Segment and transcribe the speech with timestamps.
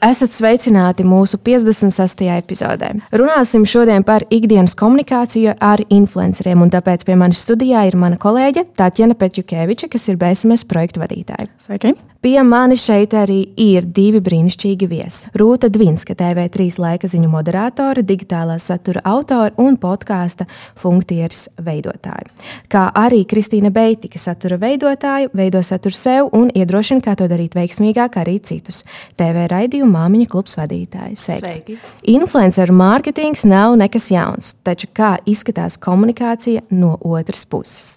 [0.00, 2.22] Esat sveicināti mūsu 56.
[2.32, 2.94] epizodē.
[3.12, 8.64] Runāsim šodien par ikdienas komunikāciju ar influenceriem, un tāpēc pie manis studijā ir mana kolēģe
[8.80, 11.50] Tatjana Petjukeviča, kas ir BSMS projekta vadītāja.
[11.60, 11.98] Sveiki!
[12.20, 15.28] Pie manis šeit arī ir divi brīnišķīgi viesi.
[15.40, 20.44] Rūta Dvinska, TV3 laika ziņu moderātore, digitālā satura autore un podkāsta
[20.82, 22.28] funkcijas veidotāja.
[22.68, 28.20] Kā arī Kristīna Beitika, satura veidotāja, veido saturu sev un iedrošina, kā to darīt veiksmīgāk
[28.20, 28.82] arī citus.
[29.16, 31.16] TV raidījumu māmiņa klubs vadītāja.
[31.16, 31.40] Sveiki!
[31.40, 31.78] Sveiki.
[32.18, 37.94] Influenceru mārketings nav nekas jauns, taču kā izskatās komunikācija no otras puses?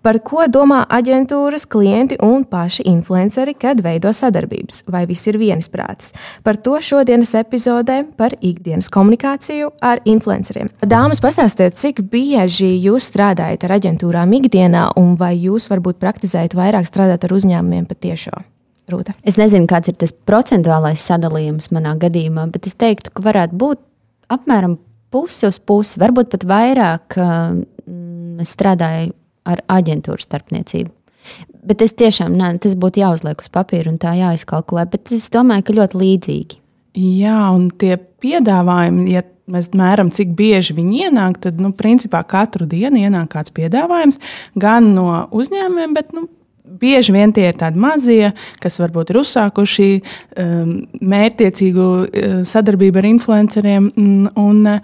[0.00, 4.84] Par ko domā aģentūras, klienti un paši influenceri, kad veido sadarbības?
[4.88, 6.14] Vai viss ir viensprāts?
[6.46, 10.72] Par to šodienas epizodē par ikdienas komunikāciju ar influenceriem.
[10.80, 16.88] Dāmas, pastāstiet, cik bieži jūs strādājat ar aģentūrām ikdienā, un vai jūs varbūt praktizējat vairāk
[16.88, 18.48] strādāt ar uzņēmumiem patiešām?
[18.90, 19.12] Rūta.
[19.22, 23.84] Es nezinu, kāds ir tas procentuālais sadalījums manā gadījumā, bet es teiktu, ka varētu būt
[24.32, 24.80] apmēram
[25.12, 27.20] pusi uz pusi, varbūt pat vairāk.
[28.40, 29.12] Es strādāju
[29.48, 30.90] ar aģentūru starpniecību.
[31.66, 35.66] Bet es tiešām, ne, tas būtu jāuzliek uz papīra un tā jāizkalkulē, bet es domāju,
[35.66, 36.58] ka ļoti līdzīgi.
[36.96, 42.66] Jā, un tie piedāvājumi, ja mēs mēram, cik bieži viņi ienāk, tad, nu, principā katru
[42.70, 44.18] dienu ienāk kāds piedāvājums
[44.58, 46.26] gan no uzņēmumiem, bet, nu,
[46.80, 48.32] bieži vien tie ir tādi mazie,
[48.62, 50.74] kas varbūt ir uzsākuši um,
[51.12, 53.90] mērķiecīgu uh, sadarbību ar influenceriem.
[54.00, 54.76] Un, un,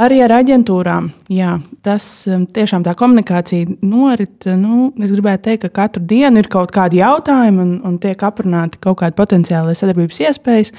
[0.00, 1.10] Arī ar aģentūrām.
[1.28, 4.46] Jā, tas um, tiešām tā komunikācija norit.
[4.56, 8.80] Nu, es gribētu teikt, ka katru dienu ir kaut kādi jautājumi un, un tiek aprunāti
[8.80, 10.72] kaut kādi potenciāli sadarbības iespējas.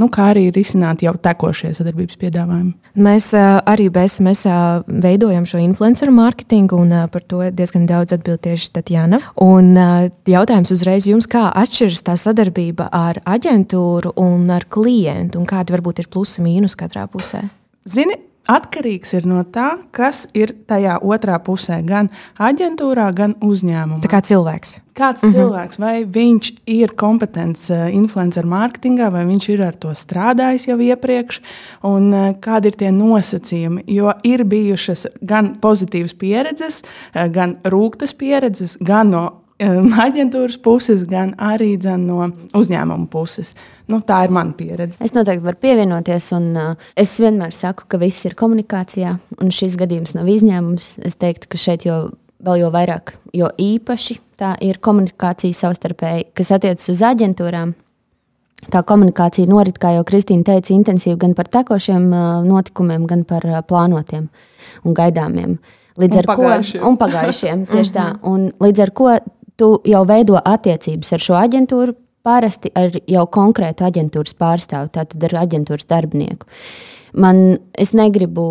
[0.00, 2.72] Nu, kā arī risināt jau tekošie sadarbības piedāvājumi.
[3.04, 8.16] Mēs uh, arī BSMS uh, veidojam šo influenceru mārketingu, un uh, par to diezgan daudz
[8.16, 9.20] atbild tieši Tatjana.
[9.44, 9.74] Un,
[10.26, 16.02] jautājums uzreiz jums, kā atšķiras tā sadarbība ar aģentūru un ar klientu, un kādi varbūt
[16.02, 17.44] ir plusi un mīnus katrā pusē?
[17.84, 24.02] Zini, Atkarīgs ir no tā, kas ir tajā otrā pusē, gan aģentūrā, gan uzņēmumā.
[24.04, 24.74] Tā kā cilvēks.
[24.94, 25.36] Kāds mm -hmm.
[25.38, 30.76] cilvēks, vai viņš ir kompetents eh, influencer mārketingā, vai viņš ir ar to strādājis jau
[30.78, 31.40] iepriekš,
[31.82, 33.84] un eh, kādi ir tie nosacījumi.
[33.86, 36.82] Jo ir bijušas gan pozitīvas pieredzes,
[37.14, 39.43] eh, gan rūktas pieredzes, gan no
[40.06, 43.54] aģentūras puses, gan arī no uzņēmuma puses.
[43.90, 44.96] Nu, tā ir mana pieredze.
[45.04, 49.76] Es noteikti varu pievienoties, un uh, es vienmēr saku, ka viss ir komunikācijā, un šis
[49.80, 50.94] gadījums nav izņēmums.
[51.04, 51.98] Es teiktu, ka šeit jau
[52.44, 57.74] vēl jau vairāk, jo īpaši tā ir komunikācija savstarpēji, kas attiecas uz aģentūrām.
[58.72, 63.44] Tā komunikācija norit, kā jau Kristīna teica, intensīvi gan par tekošiem uh, notikumiem, gan par
[63.68, 64.30] plānotiem
[64.84, 65.58] un gaidāmiem.
[66.00, 66.80] Līdz un ar pagājušiem.
[66.80, 68.06] ko un pagājušiem, tieši tā.
[68.14, 68.32] Mhm.
[68.32, 69.10] Un līdz ar ko
[69.60, 71.94] tu jau veido attiecības ar šo aģentūru,
[72.24, 76.48] parasti ar jau konkrētu aģentūras pārstāvu, tātad ar aģentūras darbinieku.
[77.14, 78.44] Man, es negribu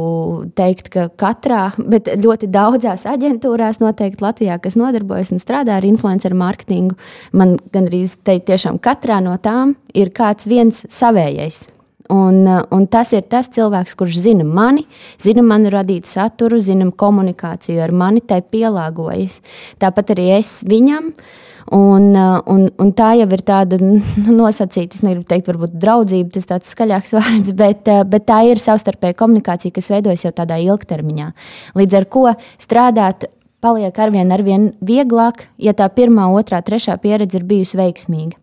[0.56, 6.38] teikt, ka katrā, bet ļoti daudzās aģentūrās, noteikti Latvijā, kas nodarbojas un strādā ar influenceru
[6.40, 6.96] mārketingu,
[7.36, 11.66] man gan arī teikt, tiešām katrā no tām ir kāds viens savējais.
[12.13, 14.84] Un, un tas ir tas cilvēks, kurš zina mani,
[15.24, 19.40] zina manu radītu saturu, zina komunikāciju ar mani, tai pielāgojas.
[19.81, 21.09] Tāpat arī es viņam.
[21.13, 21.41] Uh,
[21.72, 24.01] Un, uh, un, un tā jau ir tāda nu,
[24.35, 28.62] nosacīta, es negribu teikt, varbūt draudzība, tas tāds skaļāks vārds, bet, uh, bet tā ir
[28.62, 31.31] savstarpēja komunikācija, kas veidojas jau tādā ilgtermiņā.
[31.80, 32.28] Līdz ar to
[32.62, 33.28] strādāt
[33.63, 38.35] paliek arvien, arvien vieglāk, ja tā pirmā, otrā, trešā pieredze ir bijusi veiksmīga.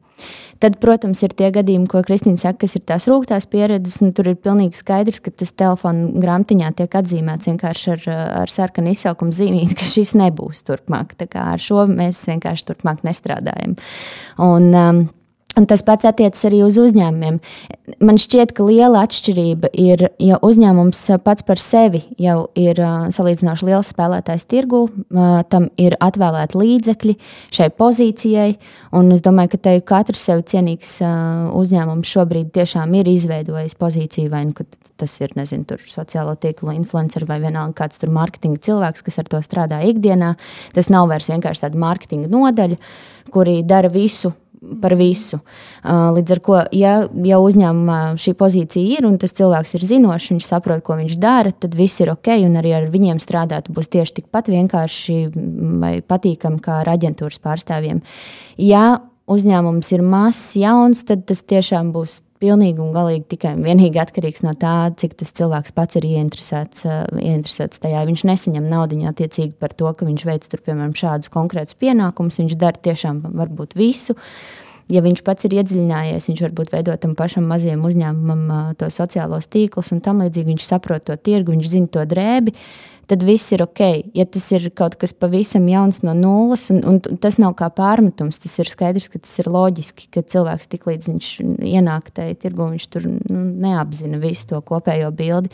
[0.61, 4.01] Tad, protams, ir tie gadījumi, ko Kristīna saka, kas ir tās rūktās pieredzes.
[4.17, 8.09] Tur ir pilnīgi skaidrs, ka tas telefona grāmatiņā tiek atzīmēts vienkārši ar,
[8.43, 11.17] ar sarkanu izsaukumu zīmīti, ka šis nebūs turpmāk.
[11.41, 13.79] Ar šo mēs vienkārši turpmāk nestrādājam.
[14.45, 15.01] Un, um,
[15.59, 17.41] Un tas pats attiecas arī uz uzņēmumiem.
[18.07, 22.79] Man šķiet, ka liela atšķirība ir, ja uzņēmums pats par sevi jau ir
[23.11, 24.85] salīdzinoši liels spēlētājs tirgu,
[25.51, 27.17] tam ir atvēlēti līdzekļi
[27.57, 28.53] šai pozīcijai.
[29.01, 31.01] Es domāju, ka te katrs sev cienīgs
[31.59, 34.69] uzņēmums šobrīd tiešām ir izveidojis pozīciju, vai nu,
[35.01, 39.43] tas ir nezinu, sociālo tīklu influencer vai vienalga kāds tur mārketinga cilvēks, kas ar to
[39.43, 40.37] strādā ikdienā.
[40.77, 42.79] Tas nav vairs vienkārši tāda mārketinga nodaļa,
[43.35, 44.31] kuri dara visu
[44.83, 45.41] par visu.
[45.85, 50.49] Līdz ar to, ja, ja uzņēmumā šī pozīcija ir un tas cilvēks ir zinošs, viņš
[50.51, 54.21] saprot, ko viņš dara, tad viss ir ok, un arī ar viņiem strādāt būs tieši
[54.21, 55.21] tikpat vienkārši
[55.81, 58.03] vai patīkami kā ar aģentūras pārstāvjiem.
[58.61, 64.01] Ja uzņēmums ir mazs, jauns, tad tas tiešām būs pilnīgi un galīgi tikai un vienīgi
[64.01, 66.87] atkarīgs no tā, cik tas cilvēks pats ir ieinteresēts,
[67.21, 68.05] ieinteresēts tajā.
[68.09, 72.41] Viņš nesaņem naudu attiecīgi par to, ka viņš veic tur, piemēram, šādus konkrētus pienākumus.
[72.41, 74.17] Viņš dara tiešām varbūt visu.
[74.91, 79.93] Ja viņš pats ir iedziļinājies, viņš varbūt veido tam pašam mazajam uzņēmumam to sociālos tīklus
[79.95, 80.53] un tam līdzīgi.
[80.55, 82.55] Viņš saprot to tirgu, viņš zina to drēbi.
[82.55, 83.83] Uh, tad viss ir ok.
[84.15, 88.39] Ja tas ir kaut kas pavisam jauns no nulles, un, un tas nav kā pārmetums,
[88.43, 91.31] tas ir skaidrs, ka tas ir loģiski, ka cilvēks tik līdz viņš
[91.73, 95.51] ienāk tajā tirgu, viņš tur nu, neapzina visu to kopējo bildi.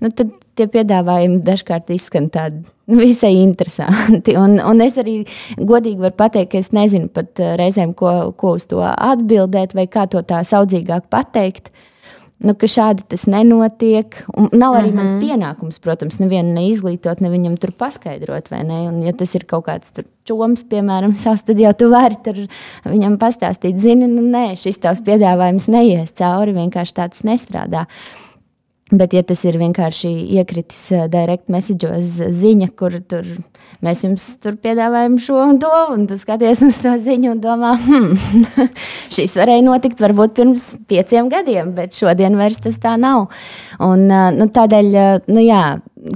[0.00, 4.36] Nu, tad tie piedāvājumi dažkārt izskan tādi nu, visai interesanti.
[4.40, 5.18] Un, un es arī
[5.56, 9.88] godīgi varu pateikt, ka es nezinu pat eh, reizēm, ko, ko uz to atbildēt, vai
[9.90, 11.72] kā to tā saudzīgāk pateikt.
[11.72, 11.92] Uh,
[12.44, 14.18] nu, ka šādi tas nenotiek.
[14.36, 14.96] Un nav arī mm -hmm.
[14.96, 15.22] mans mhm.
[15.22, 18.88] pienākums, protams, nevienu neizglītot, ne viņam tur paskaidrot, vai ne.
[18.88, 19.92] Un, ja tas ir kaut kāds
[20.24, 22.16] čoms, piemēram, savs, tad jau tu vari
[22.84, 27.80] viņam pastāstīt, zini, nu, nē, šis tavs piedāvājums neies cauri, vienkārši tāds nestrādā.
[27.80, 28.25] Uh,
[28.94, 33.26] Bet, ja tas ir vienkārši iekritis uh, direct message'os ziņa, kur tur
[33.82, 37.72] mēs jums tur piedāvājam šo un to, un tu skaties uz to ziņu un domā,
[37.82, 38.46] hmm,
[39.16, 43.26] šis varēja notikt varbūt pirms pieciem gadiem, bet šodien vairs tas tā nav.
[43.82, 45.64] Un, uh, nu, tādēļ, uh, nu jā,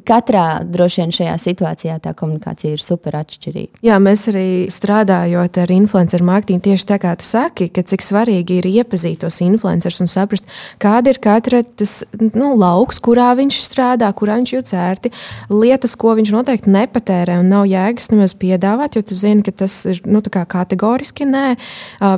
[0.06, 3.80] katrā droši vien šajā situācijā tā komunikācija ir super atšķirīga.
[3.86, 8.60] Jā, mēs arī strādājot ar influenceru mārketingu, tieši tā kā tu saki, ka cik svarīgi
[8.60, 10.48] ir iepazīt tos influencerus un saprast,
[10.82, 15.12] kāda ir katra tas nu, lauks, kurā viņš strādā, kurā viņš jūtas ērti,
[15.52, 19.82] lietas, ko viņš noteikti nepatērē un nav jēgas nemaz piedāvāt, jo tu zini, ka tas
[19.90, 21.46] ir nu, kategoriski nē,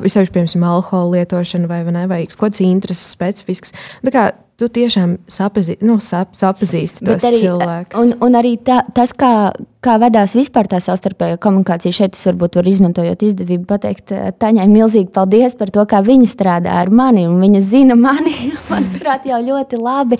[0.04, 3.74] visai, piemēram, alkohola lietošana vai, vai, vai kaut kāds intereses specifisks.
[4.04, 4.24] Tā kā
[4.62, 7.98] tu tiešām sapazī, nu, sap, sapazīsti tos arī, cilvēkus.
[7.98, 9.50] Un, un arī tā, tas, kā,
[9.82, 11.94] kā vedās vispār tā savstarpējā komunikācija.
[11.96, 16.28] Šeit es varbūt varu izmantojot izdevību pateikt eh, Taņai milzīgi paldies par to, kā viņa
[16.30, 17.24] strādā ar mani.
[17.26, 20.18] Viņa zina mani, manuprāt, jau ļoti labi.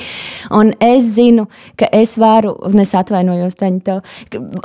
[0.50, 1.46] Un es zinu,
[1.78, 4.02] ka es varu, un es atvainojos Taņu, tev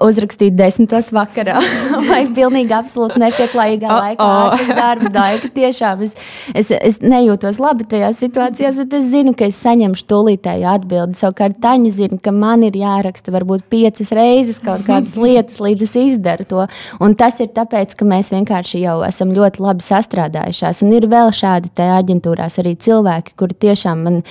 [0.04, 1.60] uzrakstīt desmitos vakarā
[2.10, 4.74] vai pilnīgi absolūti nepieklājīgā oh, laikā, oh.
[4.74, 5.54] darba daļa.
[5.58, 6.18] Tiešām es,
[6.58, 11.22] es, es nejūtos labi tajās situācijās, bet es zinu, ka es saņemšu tūlītēju atbildi.
[11.22, 15.95] Savukārt Taņa zina, ka man ir jāraksta varbūt piecas reizes kaut kādas lietas, līdz es
[16.01, 16.68] izdaru to.
[17.04, 20.84] Un tas ir tāpēc, ka mēs vienkārši jau esam ļoti labi sastrādājušās.
[20.86, 24.22] Un ir vēl šādi aģentūrās arī cilvēki, kuri tiešām man,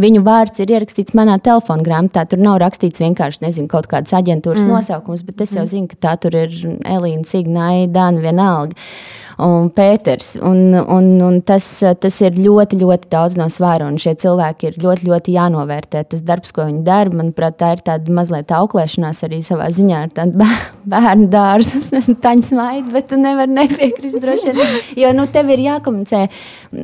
[0.00, 2.26] viņu vārds ir ierakstīts manā telefona grāmatā.
[2.30, 4.72] Tur nav rakstīts vienkārši nezinu, kaut kādas aģentūras mm.
[4.72, 5.72] nosaukums, bet es jau mm.
[5.74, 8.76] zinu, ka tā tur ir Elīna, Signāja, Dana vienalga
[9.42, 10.34] un Pēters.
[10.40, 11.66] Un, un, un tas,
[12.00, 13.88] tas ir ļoti, ļoti daudz no svāra.
[13.90, 16.04] Un šie cilvēki ir ļoti, ļoti jānovērtē.
[16.10, 20.14] Tas darbs, ko viņi dara, manuprāt, tā ir tāda mazliet auklēšanās arī savā ziņā ar
[20.16, 20.48] tādu
[20.92, 21.82] bērnu dārzu.
[21.82, 24.78] Es nezinu, taņas maidu, bet tu nevari nepiekrist droši vien.
[25.02, 26.22] Jo nu, tev ir jākomunicē.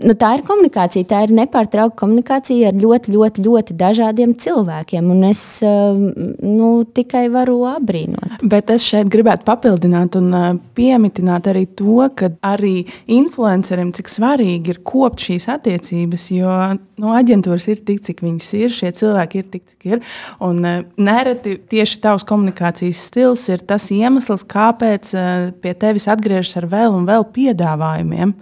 [0.02, 5.10] Nu, tā ir komunikācija, tā ir nepārtraukta komunikācija ar ļoti, ļoti, ļoti dažādiem cilvēkiem.
[5.12, 8.42] Un es nu, tikai varu apbrīnot.
[8.44, 14.80] Bet es šeit gribētu papildināt un piemitināt arī to, ka arī influencerim, cik svarīgi ir
[14.86, 19.50] kopt šīs attiecības, jo no nu, aģentūras ir tik, cik viņas ir, šie cilvēki ir
[19.52, 20.04] tik, cik ir.
[20.42, 26.58] Un uh, nereti tieši tavs komunikācijas stils ir tas iemesls, kāpēc uh, pie tevis atgriežas
[26.62, 28.34] ar vēl un vēl piedāvājumiem.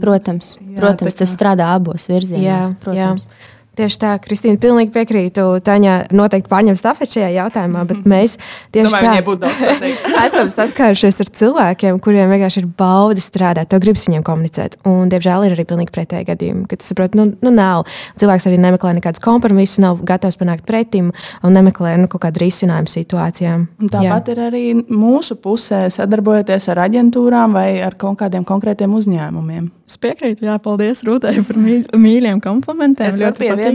[0.00, 2.46] Protams, jā, protams tas strādā abos virzienos.
[2.46, 3.26] Jā, protams.
[3.26, 3.56] Jā.
[3.80, 5.44] Tieši tā, Kristīna, pilnīgi piekrītu.
[5.64, 8.36] Taņa noteikti pārņem stafeti šajā jautājumā, bet mēs
[8.74, 9.52] tieši Domāju, tā
[10.26, 13.70] esam saskārušies ar cilvēkiem, kuriem vienkārši ir baudi strādāt.
[13.72, 14.76] To gribas viņiem komunicēt.
[14.84, 17.88] Un, diemžēl, ir arī pilnīgi pretēji gadījumi, kad tu saproti, nu, nu nav.
[18.20, 22.92] Cilvēks arī nemeklē nekādus kompromisus, nav gatavs panākt pretim un nemeklē nu, kaut kādu risinājumu
[22.92, 23.64] situācijām.
[23.80, 24.36] Un tāpat Jā.
[24.36, 29.70] ir arī mūsu pusē, sadarbojoties ar aģentūrām vai ar kaut kādiem konkrētiem uzņēmumiem.
[29.90, 33.08] Es piekrītu, jā, paldies Rūtai par mīļiem komplimentiem.
[33.10, 33.69] Es ļoti patīkami.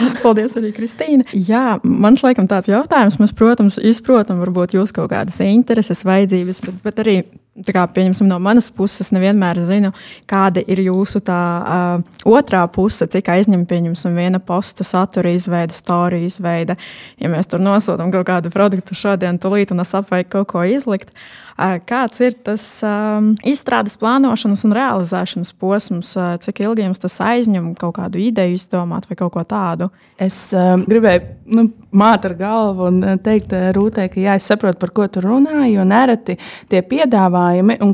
[0.24, 1.26] paldies arī Kristīne.
[1.32, 3.18] Jā, man laikam tāds jautājums.
[3.22, 7.16] Mēs, protams, izprotam varbūt jūs kaut kādas intereses, vajadzības, bet, bet arī,
[7.70, 9.92] kā pieņemsim no manas puses, nevienmēr zinu,
[10.30, 16.26] kāda ir jūsu tā uh, otrā puse, cik aizņem, pieņemsim, viena posta satura izveida, storija
[16.26, 16.78] izveida.
[17.22, 21.14] Ja mēs tur nosūtām kaut kādu produktu šodien, tūlīt un es apveiku kaut ko izlikt.
[21.14, 26.10] Uh, Kāds ir tas um, izstrādes plānošanas un realizēšanas posms,
[26.42, 29.86] cik ilgi jums tas aizņem kaut kādu ideju izdomāt vai kaut ko tādu?
[30.18, 34.90] Es um, gribēju nu, māt ar galvu un teikt Rūtē, ka jā, es saprotu, par
[34.96, 36.40] ko tu runā, jo nereti
[36.72, 37.43] tie piedāvājumi,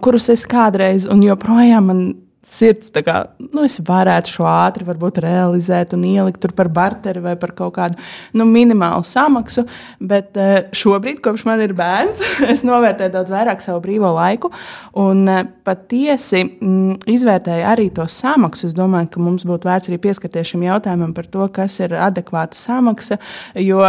[0.00, 2.02] kurus es kādreiz un joprojām man
[2.46, 3.16] sirds, kā,
[3.52, 4.86] nu, es varētu šo ātri
[5.22, 8.00] realizēt un ielikt tur par barteri vai par kaut kādu
[8.32, 9.66] nu, minimālu samaksu.
[10.00, 14.52] Bet eh, šobrīd, kopš man ir bērns, es novērtēju daudz vairāk savu brīvo laiku
[15.00, 18.70] un eh, patiesi m, mm, izvērtēju arī to samaksu.
[18.70, 22.58] Es domāju, ka mums būtu vērts arī pieskarties šim jautājumam par to, kas ir adekvāta
[22.58, 23.20] samaksa.
[23.60, 23.84] Jo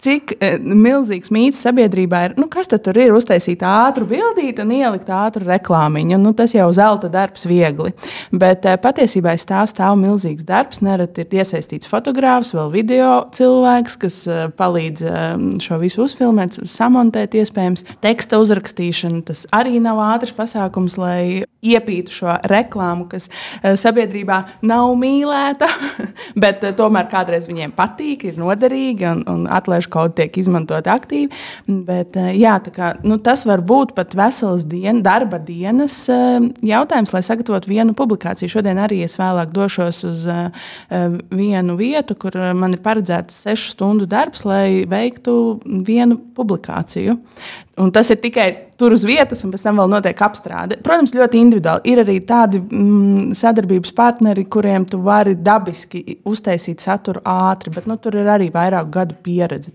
[0.00, 5.10] cik e, milzīgs mīts sabiedrībā ir, nu, kas tur ir uztaisīt ātru bildīti un ielikt
[5.12, 6.18] ātru reklāmiņu.
[6.20, 7.92] Nu, tas jau zelta darbs viegli.
[8.32, 10.82] Bet e, patiesībā aiz tā stāv milzīgs darbs.
[10.84, 15.14] Nereti ir iesaistīts fotogrāfs, vēl video cilvēks, kas e, palīdz e,
[15.64, 19.24] šo visu uzfilmēt, samontēt, iespējams, teksta uzrakstīšanu.
[19.30, 25.68] Tas arī nav ātrs pasākums, lai iepītu šo reklāmu, kas e, sabiedrībā nav mīlēta,
[26.42, 31.30] bet e, tomēr kādreiz viņiem patīk, ir noderīga un, un atlaiž kaut tiek izmantot aktīvi.
[31.68, 37.12] Bet, eh, jā, kā, nu, tas var būt pat vesels dien, darba dienas eh, jautājums,
[37.14, 38.50] lai sagatavotu vienu publikāciju.
[38.56, 40.68] Šodien arī es vēlāk došos uz eh,
[41.34, 45.34] vienu vietu, kur man ir paredzēts sešu stundu darbs, lai veiktu
[45.86, 47.18] vienu publikāciju.
[47.80, 48.48] Un tas ir tikai
[48.80, 50.76] tur uz vietas, un pēc tam vēl notiek apstrāde.
[50.84, 51.92] Protams, ļoti individuāli.
[51.92, 57.96] Ir arī tādi mm, sadarbības partneri, kuriem tu vari dabiski uztaisīt saturu ātri, bet nu,
[58.00, 59.72] tur ir arī vairāk gadu pieredze.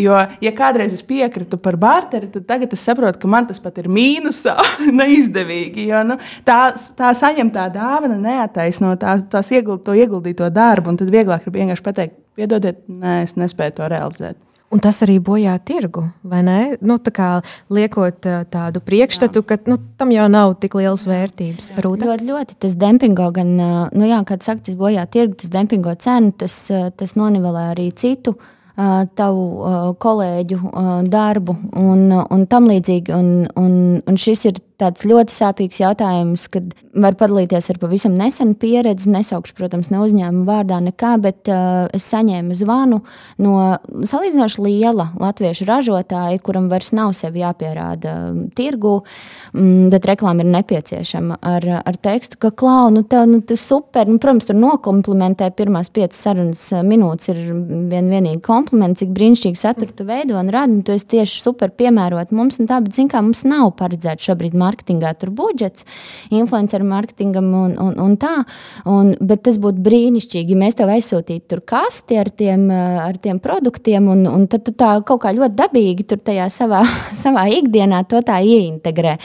[0.00, 3.80] Jo, ja kādreiz es piekritu par barteri, tad tagad es saprotu, ka man tas pat
[3.82, 4.56] ir mīnusā,
[5.00, 5.88] neizdevīgi.
[5.90, 6.60] Jo, nu, tā,
[6.96, 11.88] tā saņemtā dāvana neataisno tā, tās ieguld, to ieguldīto darbu, un tad vieglāk ir vienkārši
[11.90, 14.45] pateikt, piedodiet, nē, es nespēju to realizēt.
[14.74, 16.58] Un tas arī bojā tirgu, vai ne?
[16.82, 17.28] Nu, tā
[17.70, 21.70] liekot tādu priekšstatu, ka nu, tam jau nav tik lielas vērtības.
[21.84, 22.08] Rūta?
[22.10, 22.58] Ļoti, ļoti.
[22.66, 23.54] Tas dempingo gan,
[23.94, 26.58] nu jā, kad saka, tas bojā tirgu, tas dempingo cenu, tas,
[26.98, 28.34] tas nonivelē arī citu
[29.16, 30.58] tavu kolēģu
[31.08, 33.14] darbu un, un tam līdzīgi.
[33.16, 38.56] Un, un, un šis ir tāds ļoti sāpīgs jautājums, kad var padalīties ar pavisam nesenu
[38.60, 39.08] pieredzi.
[39.12, 43.00] Nesaukšu, protams, ne uzņēmumu vārdā, nekā, bet uh, es saņēmu zvanu
[43.42, 43.54] no
[44.08, 48.14] salīdzinoši liela latviešu ražotāja, kuram vairs nav sevi jāpierāda
[48.58, 48.98] tirgu,
[49.54, 54.08] mm, bet reklāma ir nepieciešama ar, ar tekstu, ka klau, nu, tā, nu, tas super,
[54.10, 57.42] nu, protams, tur nokomplimentē pirmās piecas sarunas minūtes ir
[57.90, 61.72] vien vienīgi komplimenti, cik brīnišķīgi saturu tu veido un radi, un tu esi tieši super
[61.76, 65.86] piemērot mums, un tā, bet, zin kā, mums nav paredzēts šobrīd mārketingā tur budžets,
[66.34, 68.34] influenceru mārketingam un, un, un tā.
[68.90, 73.40] Un, bet tas būtu brīnišķīgi, ja mēs tev aizsūtītu tur kasti ar tiem, ar tiem
[73.42, 76.82] produktiem, un, un tad tu tā kaut kā ļoti dabīgi tur tajā savā,
[77.24, 79.16] savā ikdienā to tā ieintegrē.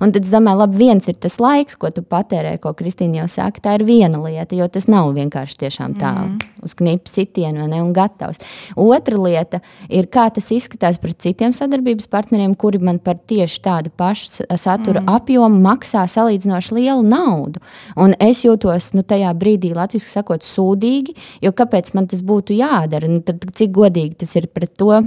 [0.00, 3.28] Un tad es domāju, labi, viens ir tas laiks, ko tu patērē, ko Kristīna jau
[3.36, 6.38] saka, tā ir viena lieta, jo tas nav vienkārši tiešām tā mm.
[6.66, 8.40] uz knipa sitienu ne, un gatavs.
[8.80, 13.92] Otra lieta ir, kā tas izskatās pret citiem sadarbības partneriem, kuri man par tieši tādu
[13.96, 15.14] pašu saturu satura mm.
[15.14, 17.60] apjomu maksā salīdzinoši lielu naudu.
[17.96, 23.08] Un es jūtos nu, tajā brīdī, latviešu sakot, sūdīgi, jo kāpēc man tas būtu jādara?
[23.08, 25.00] Nu, tad, cik godīgi tas ir pret to?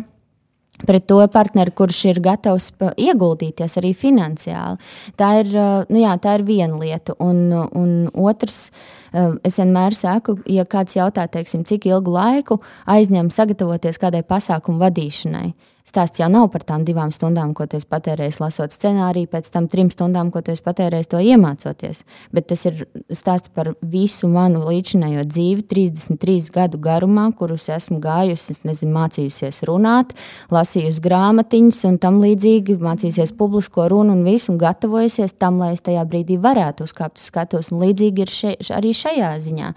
[0.83, 4.79] Pret to partneri, kurš ir gatavs ieguldīties arī finansiāli.
[5.15, 5.51] Tā ir,
[5.87, 7.13] nu jā, tā ir viena lieta.
[7.21, 8.71] Un, un otrs,
[9.13, 12.57] es vienmēr saku, ja kāds jautā, teiksim, cik ilgu laiku
[12.89, 18.37] aizņem sagatavoties kādai pasākumu vadīšanai, Stāsts jau nav par tām divām stundām, ko tu patērēji
[18.39, 22.05] lasot scenāriju, pēc tam trim stundām, ko tu patērēji to iemācoties.
[22.31, 28.55] Bet tas ir stāsts par visu manu līdzinējo dzīvi, 33 gadu garumā, kurus esmu gājusi,
[28.63, 30.15] nezinu, mācījusies runāt,
[30.55, 35.83] lasījusi grāmatiņas un tam līdzīgi, mācījusies publisko runu un visu, un gatavojusies tam, lai es
[35.83, 37.73] tajā brīdī varētu uzkāpt uz skatuves.
[37.75, 39.75] Līdzīgi ir še, arī šajā ziņā.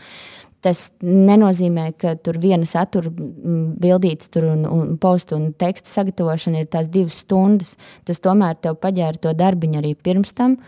[0.64, 6.72] Tas nenozīmē, ka tur viena satura bildītas tur un, un postu un teksta sagatavošana ir
[6.72, 7.76] tās divas stundas.
[8.08, 10.58] Tas tomēr tev paģēra to darbiņu arī pirms tam.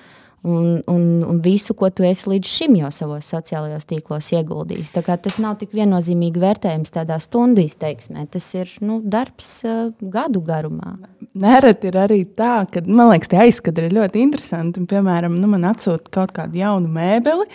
[0.47, 4.93] Un, un, un visu, ko tu esi līdz šim jau savos sociālajos tīklos ieguldījis.
[4.95, 8.29] Tas nav tik viennozīmīgi vērtējums tādā stundu izteiksmē.
[8.31, 10.95] Tas ir nu, darbs uh, gadu garumā.
[11.39, 14.87] Nereti ir arī tā, ka man liekas, tie aizskati ir ļoti interesanti.
[14.89, 17.49] Piemēram, nu, man atsūta kaut kādu jaunu mēbeli.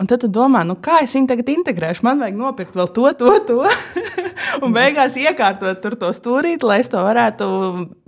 [0.00, 2.04] Un tad tu domā, nu, kā es viņu tagad integrēšu.
[2.06, 3.58] Man vajag nopirkt vēl to, to, to.
[4.64, 7.48] un beigās iekārtot to stūrīti, lai es to varētu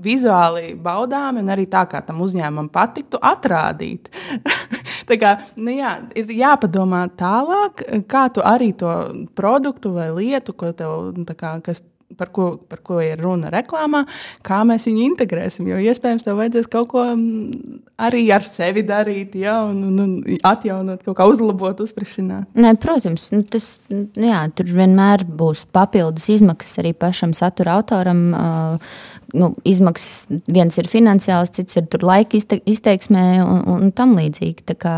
[0.02, 4.08] vizuāli baudāmi un arī tā, kā tam uzņēmumam patiktu, atrādīt.
[5.08, 8.94] tā kā, nu, jā, ir jāpadomā tālāk, kā tu arī to
[9.36, 11.84] produktu vai lietu, kā, kas
[12.18, 14.04] par ko, par ko ir runa reklāmā,
[14.46, 15.68] kā mēs viņu integrēsim.
[15.70, 17.78] Jo iespējams, tev vajadzēs kaut ko mm,
[18.08, 22.50] arī ar sevi darīt, ja, un, un, un atjaunot, kaut kā uzlabot, uzsprišināt.
[22.58, 28.28] Nē, protams, nu, tas nu, jā, tur vienmēr būs papildus izmaksas arī pašam satura autoram.
[28.32, 28.94] Uh,
[29.32, 34.76] nu, izmaksas viens ir finansiāls, cits ir laika izteiksmē un, un tam līdzīgi.
[34.82, 34.94] Kā,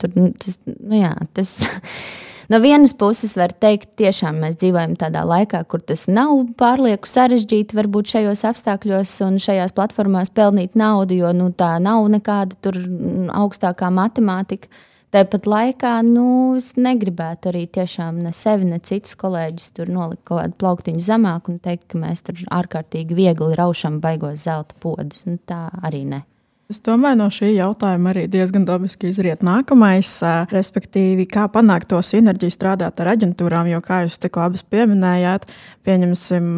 [0.00, 1.54] tur, nu, tas, nu, jā, tas,
[2.48, 7.74] No vienas puses, var teikt, tiešām mēs dzīvojam tādā laikā, kur tas nav pārlieku sarežģīti,
[7.74, 13.32] varbūt šajos apstākļos un šajās platformās pelnīt naudu, jo nu, tā nav nekāda tur mm,
[13.34, 14.70] augstākā matemātika.
[15.14, 20.42] Tāpat laikā nu, es negribētu arī tiešām ne sevi, ne citus kolēģus tur nolikt kaut
[20.42, 25.24] kādu plauktiņu zemāk un teikt, ka mēs tur ārkārtīgi viegli raušam baigos zelta podus.
[25.26, 26.22] Nu, tā arī ne.
[26.66, 30.08] Es domāju, no šī jautājuma arī diezgan dabiski izriet nākamais,
[30.50, 33.68] respektīvi, kā panākt to sinerģiju strādāt ar aģentūrām.
[33.70, 35.46] Jo, kā jūs tikko abas pieminējāt,
[35.86, 36.48] pieņemsim,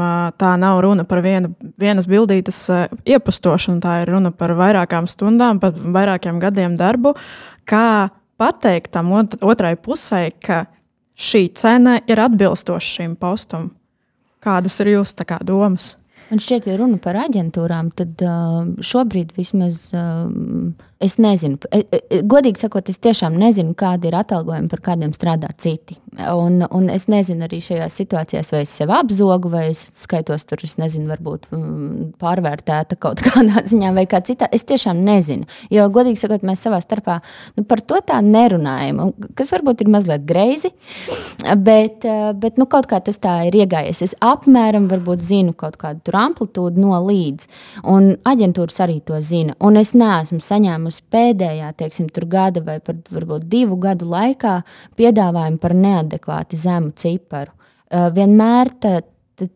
[0.41, 2.62] tā nav runa par vienu, vienas bildītes
[3.05, 7.12] iepastošanu, tā ir runa par vairākām stundām, pat vairākiem gadiem darbu.
[7.69, 8.09] Kā
[8.41, 10.65] pateikt tam otrai pusē, ka
[11.21, 13.75] šī cena ir atbilstoša šim postam?
[14.41, 15.99] Kādas ir jūsu domas?
[16.28, 18.20] Man šķiet, ja runa par aģentūrām, tad
[18.85, 19.88] šobrīd vismaz
[21.00, 21.59] es nezinu.
[21.71, 25.97] E, e, godīgi sakot, es tiešām nezinu, kādi ir atalgojumi, par kādiem strādā citi.
[26.19, 30.64] Un, un es nezinu arī šajās situācijās, vai es sev apzogu, vai es skaitos tur,
[30.67, 34.49] es nezinu, varbūt mm, pārvērtēta kaut kādā ziņā vai kā citā.
[34.50, 35.47] Es tiešām nezinu.
[35.71, 37.21] Jo, godīgi sakot, mēs savā starpā
[37.55, 39.05] nu, par to tā nerunājam,
[39.38, 40.73] kas varbūt ir mazliet greizi,
[41.62, 42.02] bet,
[42.43, 44.02] bet nu, kaut kā tas tā ir iegājies.
[44.09, 44.90] Es apmēram
[45.23, 47.47] zinu kaut kādu amplitūdu no līdz,
[47.87, 49.55] un aģentūras arī to zina.
[49.62, 54.62] Un es neesmu saņēmusi pēdējā, teiksim, gada vai pat varbūt divu gadu laikā
[54.97, 57.52] piedāvājumu par neadekvāti zemu ciparu.
[57.88, 59.00] Vienmēr tā,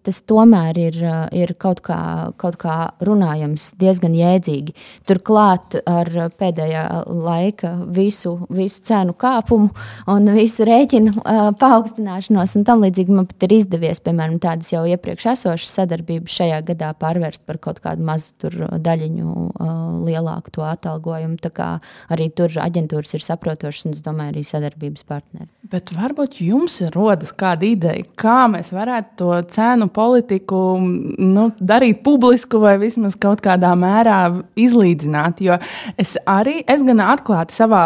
[0.06, 0.98] tas tomēr ir,
[1.34, 1.98] ir kaut, kā,
[2.40, 4.74] kaut kā runājams diezgan jēdzīgi.
[5.08, 9.70] Turklāt ar pēdējā laika visu, visu cenu kāpumu
[10.12, 14.84] un visu rēķinu uh, paaugstināšanos un tam līdzīgi man pat ir izdevies, piemēram, tādas jau
[14.88, 19.72] iepriekš esošas sadarbības šajā gadā pārvērst par kaut kādu mazu daļiņu uh,
[20.06, 21.38] lielāku to atalgojumu.
[21.42, 21.70] Tā kā
[22.12, 25.50] arī tur aģentūras ir saprotošas un es domāju arī sadarbības partneri.
[25.72, 32.02] Bet varbūt jums ir rodas kāda ideja, kā mēs varētu to cenu politiku nu, darīt
[32.04, 34.18] publisku vai vismaz kaut kādā mērā
[34.60, 35.40] izlīdzināt.
[35.40, 35.56] Jo
[35.96, 37.82] es arī, es gan atklāti savā,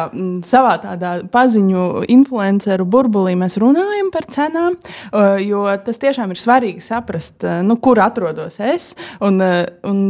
[0.48, 4.78] savā tādā paziņu influenceru burbulī mēs runājam par cenām,
[5.46, 8.96] jo tas tiešām ir svarīgi saprast, nu, kur atrodos es.
[9.22, 9.38] Un,
[9.87, 10.02] un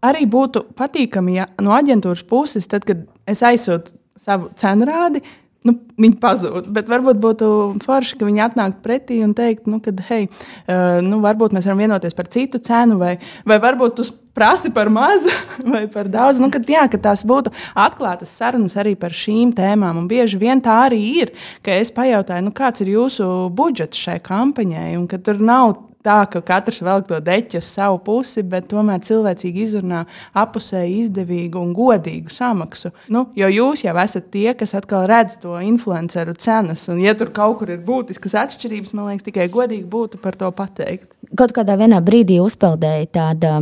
[0.00, 3.92] arī būtu patīkami, ja no aģentūras puses, tad, kad es aizsūtu
[4.24, 5.22] savu cenrādi,
[5.66, 6.68] nu, viņi pazūd.
[6.74, 7.48] Bet varbūt būtu
[7.84, 11.82] forši, ka viņi atnāktu pretī un teikt, nu, ka, hei, uh, nu, varbūt mēs varam
[11.82, 13.16] vienoties par citu cenu, vai,
[13.48, 14.06] vai varbūt tu
[14.38, 15.32] prasi par mazu
[15.74, 16.38] vai par daudz.
[16.42, 19.98] Nu, kad, jā, ka tās būtu atklātas sarunas arī par šīm tēmām.
[20.04, 21.34] Un bieži vien tā arī ir,
[21.66, 26.18] ka es pajautāju, nu, kāds ir jūsu budžets šai kampaņai, un ka tur nav tā,
[26.32, 30.04] ka katrs velk to deķu uz savu pusi, bet tomēr cilvēcīgi izrunā
[30.38, 32.92] apusēji izdevīgu un godīgu samaksu.
[33.12, 37.32] Nu, jo jūs jau esat tie, kas atkal redz to influenceru cenas, un ja tur
[37.34, 41.10] kaut kur ir būtiskas atšķirības, man liekas, tikai godīgi būtu par to pateikt.
[41.38, 43.58] Kaut kādā brīdī uzpeldēja tāda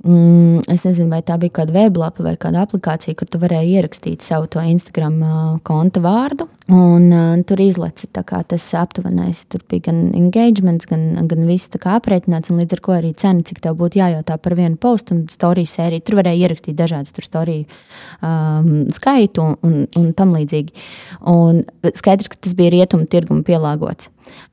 [0.00, 4.24] Mm, es nezinu, vai tā bija kāda weblapa vai kāda aplikācija, kur tu varēji ierakstīt
[4.24, 6.46] savu to Instagram uh, konta vārdu.
[6.72, 8.08] Un, uh, tur izlaica
[8.48, 9.42] tas aptuvenais.
[9.52, 12.48] Tur bija gan engagements, gan, gan viss aprēķināts.
[12.48, 16.06] Līdz ar to arī cena, cik tev būtu jājautā par vienu postu un storiju sēriju.
[16.06, 17.66] Tur varēja ierakstīt dažādas storiju
[18.24, 20.72] um, skaitu un, un, un tam līdzīgi.
[21.28, 21.60] Un
[21.92, 24.08] skaidrs, ka tas bija rietumu tirgumu pielāgots.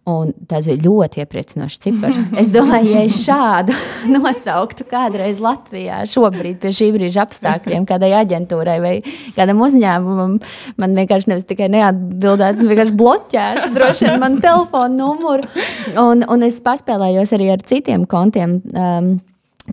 [0.08, 2.28] Un tas bija ļoti iepriecinošs cipars.
[2.42, 3.76] Es domāju, ja es šādu
[4.16, 8.94] nosauktu kādreiz Latvijā, šobrīd pie šī brīža apstākļiem, kādai aģentūrai vai
[9.36, 10.38] kādam uzņēmumam,
[10.80, 15.66] man vienkārši nevis tikai neatbildētu, bet vienkārši bloķētu droši vien manu telefonu numuru.
[16.00, 18.62] Un, un es paspēlējos arī ar citiem kontiem.
[18.74, 19.18] Um,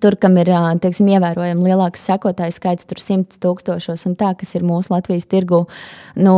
[0.03, 0.49] Tur, kam ir
[0.83, 5.61] teiksim, ievērojami lielāks sekotāju skaits, tur simts tūkstošos, un tā, kas ir mūsu Latvijas tirgu,
[6.19, 6.35] nu,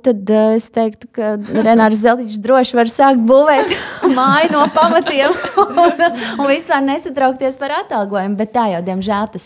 [0.00, 1.34] tad es teiktu, ka
[1.66, 3.74] Renārs Zeltiņš droši var sākt būvēt
[4.16, 6.06] māju no pamatiem un,
[6.38, 8.38] un vispār nesatraukties par atalgojumu.
[8.40, 9.44] Bet tā jau, diemžēl, tas,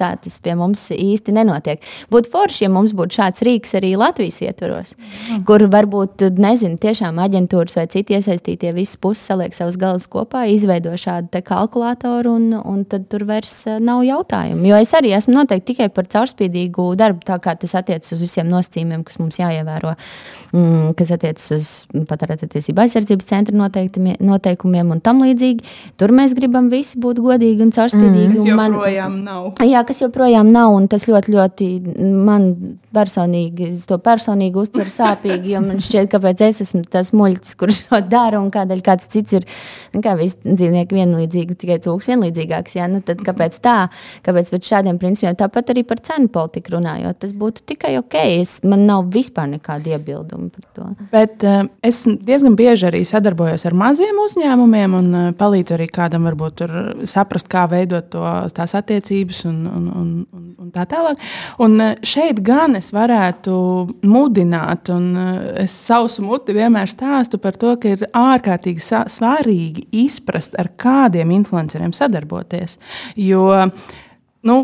[0.00, 1.84] tā, tas pie mums īsti nenotiek.
[2.12, 5.44] Būtu forši, ja mums būtu šāds rīks arī Latvijas ietvaros, mm.
[5.48, 10.96] kur varbūt, nezinu, tiešām aģentūras vai citi iesaistītie visas puses saliek savus galvas kopā, izveido
[10.96, 14.66] šādu kalkulātoru un, un tad tur vairs uh, nav jautājumu.
[14.70, 18.48] Jo es arī esmu noteikti tikai par caurspīdīgu darbu, tā kā tas attiecas uz visiem
[18.52, 19.94] nosacījumiem, kas mums jāievēro,
[20.52, 21.70] mm, kas attiecas uz
[22.08, 25.64] patērētāju aizsardzības centra noteikumiem un tam līdzīgi.
[26.00, 28.28] Tur mēs gribam visi būt godīgi un caurspīdīgi.
[28.30, 29.66] Mm, kas joprojām man, nav.
[29.66, 31.68] Jā, kas joprojām nav, un tas ļoti, ļoti
[32.26, 32.48] man
[32.96, 37.82] personīgi, es to personīgi uztveru sāpīgi, jo man šķiet, kāpēc es esmu tas muļķis, kurš
[37.90, 39.46] to dara, un kādēļ kāds cits ir,
[39.94, 43.76] nu, kā visi dzīvnieki vienlīdzīgi, tikai cūks vienlīdzīgāks, jā, nu tad kāpēc tā,
[44.26, 48.58] kāpēc pēc šādiem principiem, tāpat arī par cenu politiku runājot, tas būtu tikai ok, es,
[48.66, 50.88] man nav vispār nekāda iebilduma par to.
[51.12, 56.26] Bet uh, es diezgan bieži arī sadarbojos ar maziem uzņēmumiem un uh, palīdzu arī kādam
[56.28, 56.64] varbūt
[57.08, 58.24] saprast, kā veidot to,
[58.56, 61.22] tās attiecības un, un, un, un, un tā tālāk.
[61.62, 63.56] Un uh, šeit gan es varētu
[64.06, 70.56] mudināt, un uh, es savu muti vienmēr stāstu par to, ka ir ārkārtīgi svarīgi izprast,
[70.60, 72.65] ar kādiem influenceriem sadarboties.
[73.20, 73.46] Jo,
[74.46, 74.56] nu,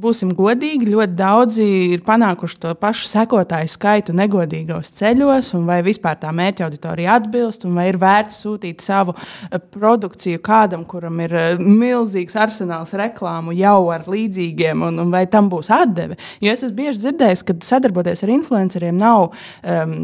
[0.00, 6.18] būsim godīgi, ļoti daudzi ir panākuši to pašu sekotāju skaitu negodīgos ceļos, un vai vispār
[6.20, 11.50] tā mērķa auditorija atbilst, vai ir vērts sūtīt savu eh, produkciju kādam, kuram ir eh,
[11.60, 16.18] milzīgs arsenāls reklāmu jau ar līdzīgiem, un, un vai tam būs atdeve.
[16.40, 19.30] Jo es esmu bieži dzirdējis, ka sadarboties ar influenceriem nav.
[19.60, 20.00] Um,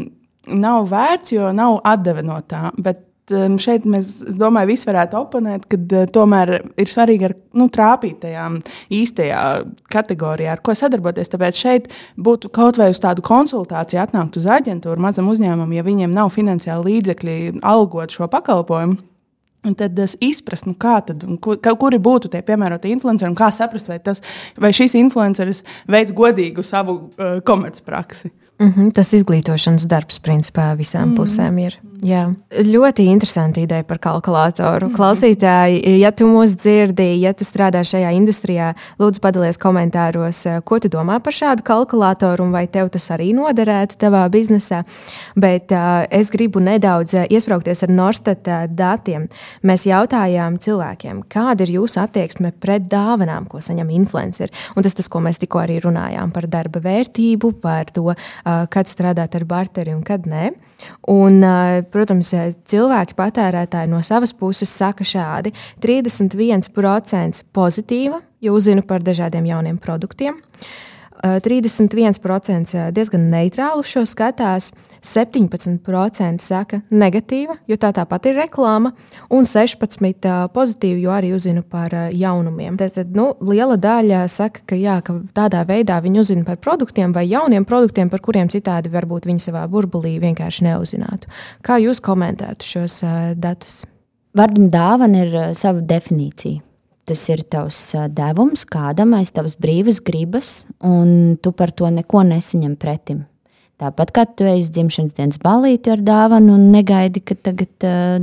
[0.47, 2.69] nav vērts, jo nav atdeve no tā.
[2.79, 3.01] Bet
[3.59, 8.45] šeit mēs, domāju, visi varētu oponēt, ka uh, tomēr ir svarīgi ar, nu, trāpīt tajā
[8.93, 9.41] īstajā
[9.93, 11.31] kategorijā, ar ko sadarboties.
[11.33, 16.15] Tāpēc šeit būtu kaut vai uz tādu konsultāciju atnākt uz aģentūru mazam uzņēmumam, ja viņiem
[16.15, 18.97] nav finansiāli līdzekļi algot šo pakalpojumu.
[19.67, 23.89] Un tad izprast, nu kā tad, kur, kuri būtu tie piemērotie influenceri, un kā saprast,
[23.89, 24.21] vai, tas,
[24.55, 28.31] vai šis influenceris veids godīgu savu uh, komercpraksi.
[28.59, 31.17] Mm -hmm, tas izglītošanas darbs, principā, visām mm -hmm.
[31.19, 31.79] pusēm ir.
[32.05, 32.27] Jā.
[32.51, 34.87] Ļoti interesanti ideja par kalkulātoru.
[34.87, 34.95] -hmm.
[34.95, 40.89] Klausītāji, ja tu mūs dzirdi, ja tu strādā šajā industrijā, lūdzu, padalies komentāros, ko tu
[40.89, 44.83] domā par šādu kalkulātoru un vai tev tas arī noderētu tavā biznesā.
[45.35, 49.27] Bet uh, es gribu nedaudz uh, iesprāgties ar Norstat uh, datiem.
[49.63, 54.53] Mēs jautājām cilvēkiem, kāda ir jūsu attieksme pret dāvanām, ko saņem influenceri.
[54.75, 59.35] Un tas, tas, ko mēs tikko arī runājām par darba vērtību, par to, kad strādāt
[59.35, 60.51] ar barteri un kad nē.
[61.07, 61.41] Un,
[61.93, 62.33] protams,
[62.69, 70.41] cilvēki, patērētāji no savas puses saka šādi: 31% pozitīva, jo uzzinu par dažādiem jauniem produktiem.
[71.23, 74.71] 31% diezgan neitrāli šo skatās,
[75.07, 78.91] 17% saka negatīva, jo tā tāpat ir reklāma,
[79.33, 82.77] un 16% pozitīvi, jo arī uzzina par jaunumiem.
[82.79, 87.15] Tad, tad nu, liela daļa saka, ka, jā, ka tādā veidā viņi uzzina par produktiem
[87.15, 91.31] vai jauniem produktiem, par kuriem citādi varbūt viņi savā burbulī vienkārši neuzzinātu.
[91.65, 93.01] Kā jūs komentētu šos
[93.37, 93.83] datus?
[94.37, 96.66] Vārdam dāvana ir sava definīcija.
[97.07, 97.79] Tas ir tavs
[98.11, 103.23] devums kādam aiz tavas brīvas gribas, un tu par to neko nesaņem pretim.
[103.77, 108.15] Tāpat kā tu ej uz dzimšanas dienas balīti ar dāvanu un negaidi, ka tagad uh,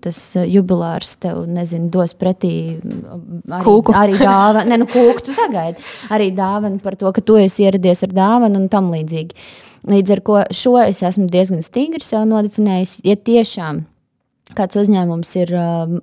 [0.00, 3.92] tas jubilārs tev, nezinu, dos pretī arī, kūku.
[3.92, 4.72] arī dāvanu.
[4.72, 5.84] Nē, nu, kūku tu sagaidi.
[6.08, 9.36] Arī dāvanu par to, ka tu esi ieradies ar dāvanu un tam līdzīgi.
[9.92, 13.02] Līdz ar to es esmu diezgan stingri sev nodefinējis.
[13.04, 13.84] Ja tiešām
[14.58, 15.52] kāds uzņēmums ir,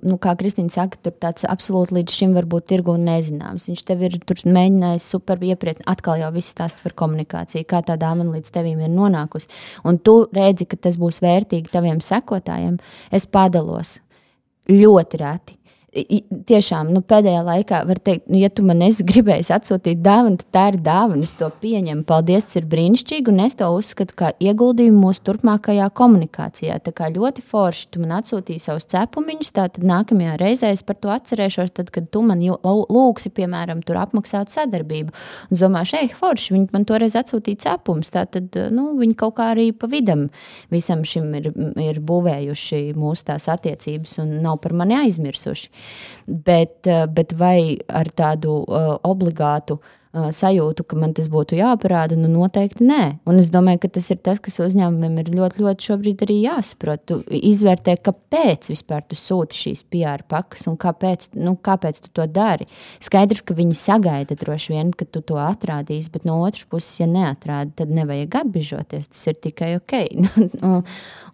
[0.00, 3.68] nu, kā Kristīna saka, tur tāds absolūti līdz šim varbūt tirgu nezināms.
[3.70, 8.34] Viņš tev ir mēģinājis super iepriecināti, atkal jau viss stāsta par komunikāciju, kā tā dāvana
[8.36, 9.50] līdz tevim ir nonākusi.
[9.86, 12.80] Un tu redzi, ka tas būs vērtīgi taviem sekotājiem.
[13.14, 13.98] Es padalos
[14.70, 15.59] ļoti reti
[15.90, 20.50] tiešām nu, pēdējā laikā var teikt, nu, ja tu man esi gribējis atsūtīt dāvanu, tad
[20.54, 21.26] tā ir dāvana.
[21.26, 22.04] Es to pieņemu.
[22.06, 23.32] Paldies, tas ir brīnišķīgi.
[23.32, 26.78] Un es to uzskatu kā ieguldījumu mūsu turpmākajā komunikācijā.
[26.86, 31.10] Tā kā ļoti forši tu man atsūtīji savus cepumiņus, tad nākamajā reizē es par to
[31.14, 35.10] atcerēšos, tad, kad tu man lūgsi, piemēram, apmaksāt sadarbību.
[35.50, 38.12] Un es domāju, šeit forši viņi man toreiz atsūtīja cepumus.
[38.14, 38.38] Tad
[38.74, 40.28] nu, viņi kaut kā arī pa vidam
[40.70, 41.50] visam šim ir,
[41.82, 45.79] ir būvējuši mūsu tās attiecības un nav par mani aizmirsuši
[46.26, 52.16] bet, eh, bet vai ar tādu uh, obligātu uh, sajūtu, ka man tas būtu jāparāda,
[52.18, 53.02] nu noteikti nē.
[53.30, 57.04] Un es domāju, ka tas ir tas, kas uzņēmumiem ir ļoti, ļoti šobrīd arī jāsaprot.
[57.06, 57.18] Tu
[57.50, 62.68] izvērtē, kāpēc vispār tu sūti šīs PR pakas un kāpēc, nu, kāpēc tu to dari.
[63.02, 67.10] Skaidrs, ka viņi sagaida droši vien, ka tu to atrādīsi, bet no otras puses, ja
[67.10, 69.10] neatrādi, tad nevajag apbežoties.
[69.14, 70.00] Tas ir tikai ok.
[70.70, 70.80] un,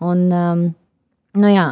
[0.04, 0.66] un, um,
[1.36, 1.66] Nu, jā.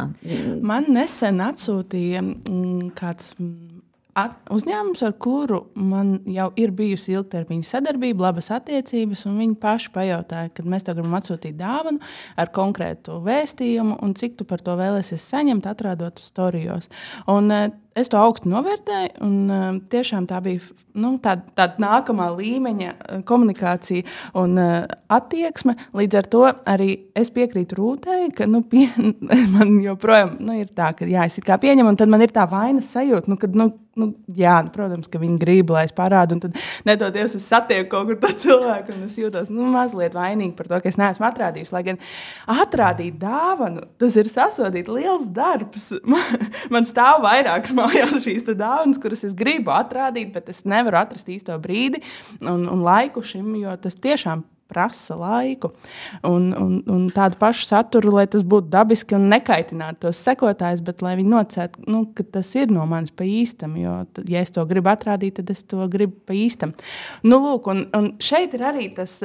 [0.65, 3.75] Man nesen atsūtīja mm, kāds mm,
[4.19, 9.91] at, uzņēmums, ar kuru man jau ir bijusi ilgtermiņa sadarbība, labas attiecības, un viņi paši
[9.95, 12.03] pajautāja, kad mēs tev gribam atsūtīt dāvanu
[12.39, 16.91] ar konkrētu vēstījumu, un cik tu par to vēlēsies saņemt, atrādot storijos.
[17.31, 19.13] Un, uh, es to augstu novērtēju.
[19.25, 20.63] Un, uh, tiešām tā bija
[20.95, 24.05] nu, tāda, tāda nākamā līmeņa uh, komunikācija
[24.39, 24.75] un uh,
[25.11, 25.77] attieksme.
[25.95, 28.87] Līdz ar to arī es piekrītu Rūtei, ka nu, pie,
[29.55, 32.47] man joprojām nu, ir tā, ka jā, es kā pieņemu, un tad man ir tā
[32.51, 36.35] vainas sajūta, nu, kad, nu, nu, jā, nu, protams, ka viņi grib, lai es parādu,
[36.35, 40.55] un tad nedodies, es satieku kaut kur tādu cilvēku, un es jūtos nu, mazliet vainīgi
[40.57, 41.71] par to, ka es neesmu atrādījis.
[41.75, 42.01] Lai gan
[42.51, 45.91] atrādīt dāvanu, tas ir sasodīt liels darbs.
[46.15, 51.29] Man, man stāv vairākas mājās šīs dāvanas, kuras es gribu atrādīt, bet es nevaru atrast
[51.31, 52.01] īsto brīdi
[52.41, 54.43] un, un laiku šim, jo tas tiešām
[54.75, 55.71] prasa laiku
[56.27, 61.03] un, un, un tādu pašu saturu, lai tas būtu dabiski un nekaitinātu tos sekotājus, bet
[61.05, 63.77] lai viņi nocētu, nu, ka tas ir no manis pa īstam.
[63.79, 63.97] Jo,
[64.29, 66.73] ja es to gribu atrādīt, tad es to gribu pa īstam.
[67.25, 69.17] Nu, lūk, un, un šeit ir arī tas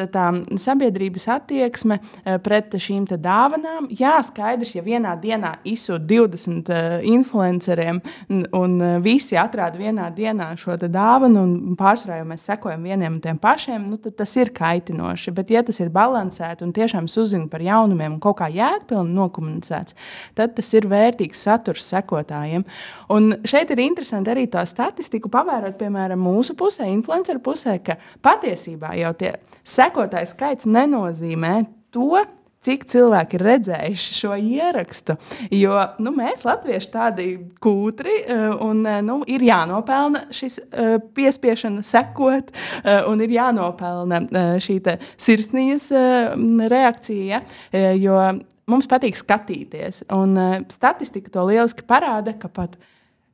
[0.61, 3.89] sabiedrības attieksme eh, pret šīm dāvanām.
[3.97, 10.09] Jā, skaidrs, ja vienā dienā izsūta 20 uh, influenceriem un, un uh, visi atrāda vienā
[10.15, 14.35] dienā šo dāvanu, un pārsvarā jau mēs sekojam vieniem un tiem pašiem, nu, tad tas
[14.39, 18.51] ir kaitinoši bet ja tas ir balansēts un tiešām uzzina par jaunumiem un kaut kā
[18.53, 19.97] jēgpilni nokomunicēts,
[20.39, 22.67] tad tas ir vērtīgs saturs sekotājiem.
[23.13, 28.95] Un šeit ir interesanti arī to statistiku pavērot, piemēram, mūsu pusē, influenceru pusē, ka patiesībā
[29.01, 29.35] jau tie
[29.67, 31.57] sekotāju skaits nenozīmē
[31.95, 32.13] to,
[32.65, 35.17] cik cilvēki ir redzējuši šo ierakstu.
[35.55, 37.27] Jo nu, mēs, Latvieši, tādi
[37.63, 42.53] kūtri, eh, un eh, nu, ir jānopelna šis eh, piespiešana sekot,
[43.09, 44.21] un ir jānopelna
[44.63, 44.79] šī
[45.21, 45.89] sirsnīgas
[46.71, 47.41] reakcija.
[48.01, 48.17] Jo
[48.71, 50.37] mums patīk skatīties, un
[50.73, 52.77] statistika to lieliski parāda, ka pat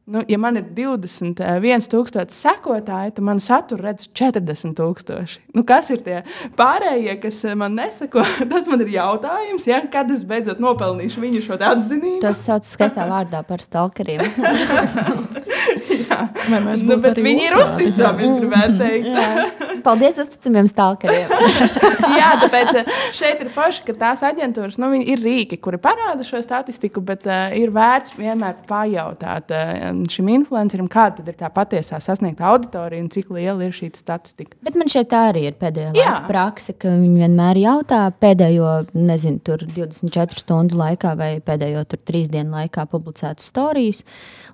[0.07, 5.41] Nu, ja man ir 21,000 eh, sekotāji, tad man satura redz 40,000.
[5.51, 6.21] Nu, kas ir tie
[6.55, 8.23] pārējie, kas eh, man nesako?
[8.53, 9.81] Tas man ir jautājums, ja?
[9.91, 12.21] kad es beidzot nopelnīšu viņu šo atzinību.
[12.23, 14.23] Tas sauc skaistā vārdā par stalkeriem.
[16.07, 16.21] Jā,
[16.55, 19.66] nu, bet viņi ir uzticami, es gribētu teikt.
[19.87, 21.31] Paldies uzticamiem stalkeriem.
[22.19, 26.41] Jā, tāpēc eh, šeit ir forši, ka tās aģentūras nu, ir rīki, kuri parāda šo
[26.45, 29.53] statistiku, bet uh, ir vērts vienmēr pajautāt.
[29.55, 34.59] Uh, šim influencerim, kāda ir tā patiesā sasniegta auditorija un cik liela ir šī statistika.
[34.67, 39.43] Bet man šeit tā arī ir pēdējā laika praksa, ka viņi vienmēr jautā pēdējo, nezinu,
[39.47, 43.57] 24 stundu laikā vai pēdējo 3 dienu laikā publicētu stāstus.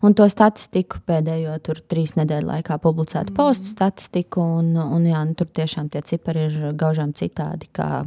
[0.03, 3.37] Un to statistiku pēdējo tur, trīs nedēļu laikā publicētu mm.
[3.38, 4.43] postu statistiku.
[4.59, 7.71] Un, un, jā, nu, tur tiešām tie cipari ir gaužām citādi.
[7.75, 8.03] Kā,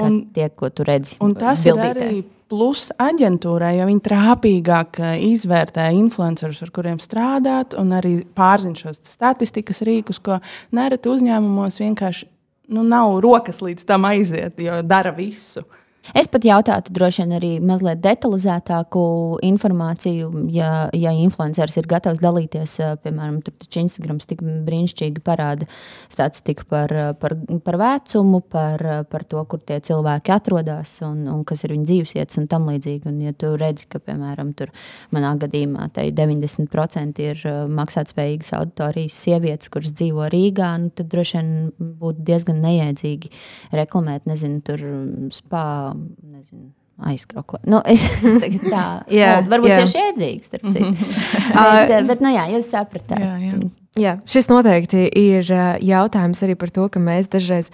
[0.00, 1.18] un, tie, ko tu redzi.
[1.24, 1.90] Un tas bildītē.
[1.90, 8.14] ir arī plus aģentūrai, jo viņi trāpīgāk eh, izvērtē influencerus, ar kuriem strādāt, un arī
[8.36, 10.40] pārzina šos statistikas rīkus, ko
[10.74, 12.28] nereti uzņēmumos vienkārši
[12.72, 15.64] nu, nav rokas līdz tam aiziet, jo dara visu.
[16.16, 19.02] Es pat jautātu, droši vien arī mazliet detalizētāku
[19.44, 22.76] informāciju, ja, ja influenceris ir gatavs dalīties.
[22.80, 25.68] Eh, piemēram, tur taču Instagram tik brīnišķīgi parāda
[26.12, 31.64] statistiku par, par, par vecumu, par, par to, kur tie cilvēki atrodas un, un kas
[31.66, 33.04] ir viņu dzīvesvietas un tam līdzīgi.
[33.10, 34.72] Un, ja tu redzi, ka, piemēram, tur
[35.14, 41.52] manā gadījumā 90% ir eh, maksātspējīgas auditorijas sievietes, kuras dzīvo Rīgā, nu, tad droši vien
[42.00, 43.32] būtu diezgan neiedzīgi
[43.76, 44.82] reklamēt, nezinu, tur
[45.34, 45.66] spā
[46.22, 47.60] nezinu, aizkraukla.
[47.70, 49.82] Nu, es, es tā, jā, no, varbūt jā.
[49.82, 51.10] tieši iedzīgs, starp citu.
[51.54, 53.22] bet, uh, bet, nu jā, jūs sapratāt.
[53.22, 53.60] Jā, jā.
[53.98, 55.48] Jā, šis noteikti ir
[55.82, 57.70] jautājums arī par to, ka mēs dažreiz,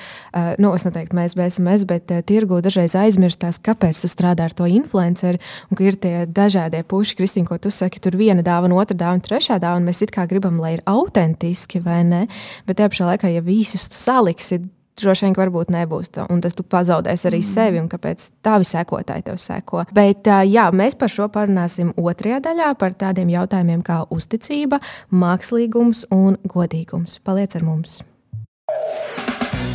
[0.63, 5.43] nu, es neteiktu, mēs BSMS, bet tirgu dažreiz aizmirstās, kāpēc tu strādā ar to influenceri,
[5.69, 9.25] un ka ir tie dažādie puši, Kristīna, ko tu saki, tur viena dāvana, otra dāvana,
[9.27, 12.23] trešā dāvana, mēs it kā gribam, lai ir autentiski, vai ne,
[12.65, 14.63] bet tajā pašā laikā, ja visus tu saliksi
[15.01, 16.11] droši vien varbūt nebūs.
[16.15, 17.49] Tā, un tad tu pazaudēsi arī mm.
[17.51, 19.85] sevi, un kāpēc tavi sekotāji tev seko.
[19.97, 24.81] Bet jā, mēs par šo parunāsim otrajā daļā, par tādiem jautājumiem kā uzticība,
[25.11, 27.21] mākslīgums un godīgums.
[27.25, 28.03] Paliec ar mums!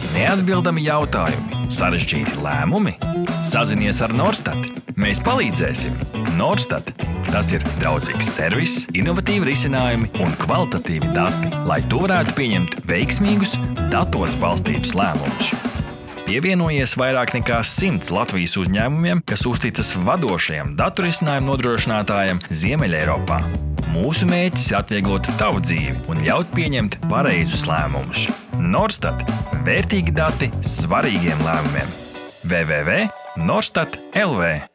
[0.10, 2.96] Neatbildami jautājumi, sarežģīti lēmumi.
[3.46, 4.58] Sazinies ar Norstat.
[4.98, 6.00] Mēs palīdzēsim.
[6.40, 6.90] Norstat.
[7.30, 13.54] Tas ir draudzīgs servis, innovatīvi risinājumi un kvalitatīvi dati, lai to varētu pieņemt veiksmīgus,
[13.94, 15.54] datos balstītus lēmumus.
[16.26, 23.44] Pievienojies vairāk nekā simts Latvijas uzņēmumiem, kas uzticas vadošajam datorisinājumu nodrošinātājam Ziemeļeiropā.
[24.00, 28.30] Mūsu mērķis ir atvieglot tavu dzīvi un ļaut pieņemt pareizus lēmumus.
[28.56, 29.26] Norstat-
[29.68, 31.90] vērtīgi dati svarīgiem lēmumiem.
[32.48, 34.70] www.norstat LV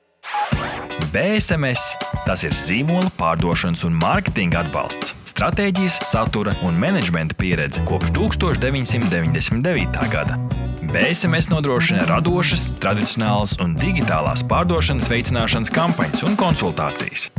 [1.15, 1.95] BSMS-
[2.27, 10.09] tas ir zīmola pārdošanas un mārketinga atbalsts, stratēģijas, satura un menedžmenta pieredze kopš 1999.
[10.11, 10.37] gada.
[10.83, 17.31] BSMS nodrošina radošas, tradicionālas un digitālās pārdošanas veicināšanas kampaņas un konsultācijas.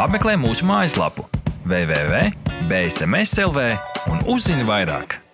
[0.00, 1.26] Apmeklē mūsu mājaslapu
[1.68, 3.58] www.bsmslv
[4.08, 5.29] un uzzini vairāk.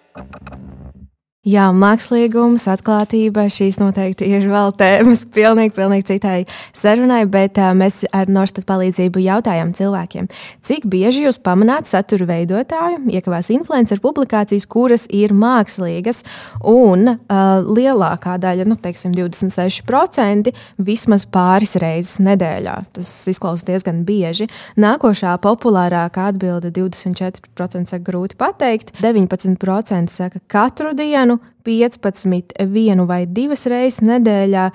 [1.46, 6.40] Jā, mākslīgums, atklātība, šīs noteikti ir vēl tēmas pilnīgi, pilnīgi citai
[6.74, 10.26] sarunai, bet uh, mēs ar Norstat palīdzību jautājām cilvēkiem,
[10.66, 16.24] cik bieži jūs pamanāt satura veidotāju, iekavās influenceru publikācijas, kuras ir mākslīgas,
[16.66, 20.50] un uh, lielākā daļa, nu, teiksim, 26%
[20.82, 22.74] vismaz pāris reizes nedēļā.
[22.98, 24.48] Tas izklausās diezgan bieži.
[24.82, 33.24] Nākošā populārākā atbilde 24% saka grūti pateikt, 19% saka katru dienu, dienu, 15 vienu vai
[33.26, 34.70] divas reizes nedēļā.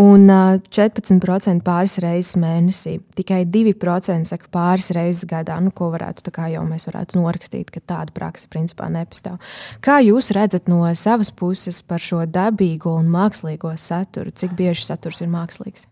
[0.00, 2.94] Un 14% pāris reizes mēnesī.
[3.12, 8.14] Tikai 2% saka pāris reizes gadā, nu, ko varētu, jau mēs varētu norakstīt, ka tāda
[8.16, 9.36] praksa principā nepastāv.
[9.84, 14.32] Kā jūs redzat no savas puses par šo dabīgo un mākslīgo saturu?
[14.32, 15.84] Cik bieži saturs ir mākslīgs?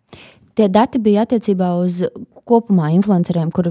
[0.58, 2.02] Tie dati bija attiecībā uz
[2.50, 3.68] kopumā influenceriem, kur,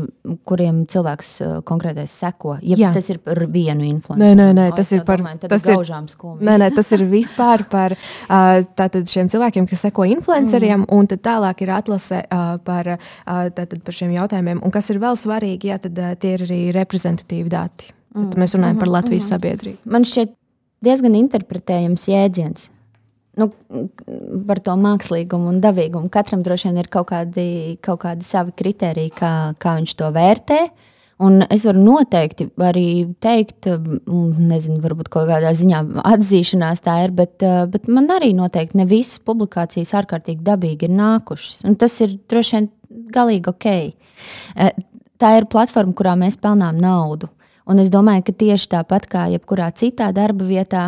[0.48, 2.56] kuriem cilvēks uh, konkrētais seko.
[2.64, 4.24] Ja tas ir par vienu influenceru.
[4.24, 5.82] Nē, nē, nē tas ir par tas ir,
[6.48, 7.98] nē, nē, tas ir vispār par
[8.38, 10.90] uh, šiem cilvēkiem, kas seko influenceriem, mm.
[10.96, 14.64] un tālāk ir atlase uh, par, uh, tātad, par šiem jautājumiem.
[14.64, 17.94] Un kas ir vēl svarīgi, jā, tad uh, tie ir arī reprezentatīvi dati.
[18.16, 18.42] Tad mm.
[18.42, 19.40] mēs runājam mm -hmm, par Latvijas mm -hmm.
[19.40, 19.78] sabiedrību.
[19.86, 20.36] Man šķiet
[20.82, 22.70] diezgan interpretējams jēdziens
[23.40, 23.50] nu,
[24.48, 26.12] par to mākslīgumu un dabīgumu.
[26.14, 30.62] Katram droši vien ir kaut kādi, kaut kādi savi kriteriji, kā, kā viņš to vērtē.
[31.20, 32.86] Un es varu noteikti arī
[33.20, 38.86] teikt, nezinu, varbūt kaut kādā ziņā atzīšanās tā ir, bet, bet man arī noteikti ne
[38.88, 41.66] visas publikācijas ārkārtīgi dabīgi ir nākušas.
[41.68, 42.70] Un tas ir droši vien
[43.12, 43.68] galīgi ok.
[45.20, 47.28] Tā ir platforma, kurā mēs pelnām naudu.
[47.70, 50.86] Un es domāju, ka tieši tāpat kā jebkurā citā darba vietā,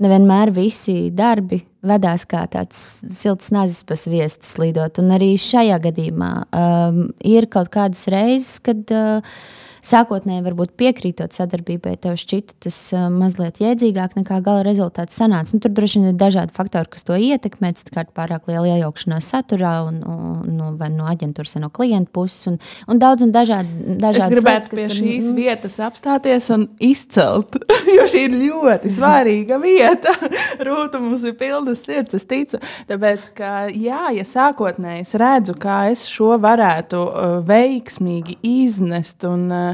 [0.00, 2.80] nevienmēr visi darbi vedās kā tāds
[3.20, 5.02] silts nazis pa sviestu slīdot.
[5.02, 8.88] Un arī šajā gadījumā um, ir kaut kādas reizes, kad.
[8.92, 9.36] Uh,
[9.84, 15.54] sākotnēji varbūt piekrītot sadarbībai, tev šķita tas uh, mazliet jēdzīgāk nekā gala rezultāts sanāca.
[15.54, 17.74] Nu, tur droši vien ir dažādi faktori, kas to ietekmē.
[17.78, 22.46] Citkārt pārāk liela iejaukšanās saturā, un, un, no, vai no aģentūras, vai no klienta puses,
[22.52, 23.98] un, un daudz un dažādi.
[24.14, 25.36] Es gribētu lietas, pie tur, šīs mm.
[25.38, 27.58] vietas apstāties un izcelt,
[27.96, 30.16] jo šī ir ļoti svarīga vieta.
[30.66, 32.62] Rūta mums ir pilnas sirds, es ticu.
[32.88, 39.48] Tāpēc, ka, jā, ja sākotnēji es redzu, kā es šo varētu uh, veiksmīgi iznest un
[39.52, 39.73] uh,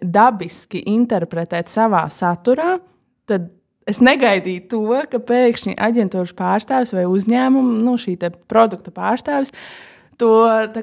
[0.00, 2.78] dabiski interpretēt savā saturā,
[3.28, 3.50] tad
[3.88, 8.16] es negaidīju to, ka pēkšņi aģentūras pārstāvis vai uzņēmuma, nu, šī
[8.50, 9.52] produkta pārstāvis
[10.18, 10.32] to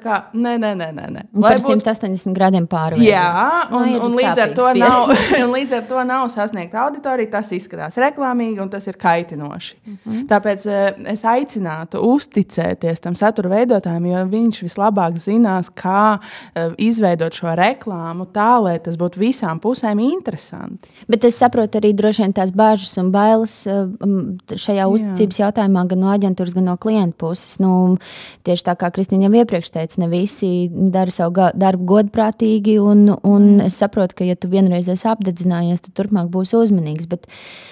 [0.04, 1.06] kā, nē, nē, nē, nē.
[1.16, 1.24] nē.
[1.34, 3.02] Lai par 180 grādiem pāri.
[3.06, 7.32] Jā, un, no, un, līdz ar to nav, un līdz ar to nav sasniegta auditorija.
[7.38, 9.78] Tas izskatās reklāmīgi un tas ir kaitinoši.
[9.86, 10.26] Mm -hmm.
[10.32, 17.34] Tāpēc uh, es aicinātu uzticēties tam satura veidotājam, jo viņš vislabāk zinās, kā uh, izveidot
[17.34, 20.90] šo reklāmu tā, lai tas būtu visām pusēm interesanti.
[21.08, 23.88] Bet es saprotu arī droši vien tās bāžas un bailes uh,
[24.56, 25.46] šajā uzticības Jā.
[25.46, 27.60] jautājumā gan no aģentūras, gan no klienta puses.
[27.60, 27.98] Nu,
[28.44, 32.78] tieši tā kā Kristīna jau iepriekš teicu, ne visi dara savu darbu godprātīgi.
[32.84, 37.10] Un, un es saprotu, ka, ja tu vienreiz esi apdedzinājies, tad turpmāk būsi uzmanīgs.
[37.12, 37.72] Bet, uh,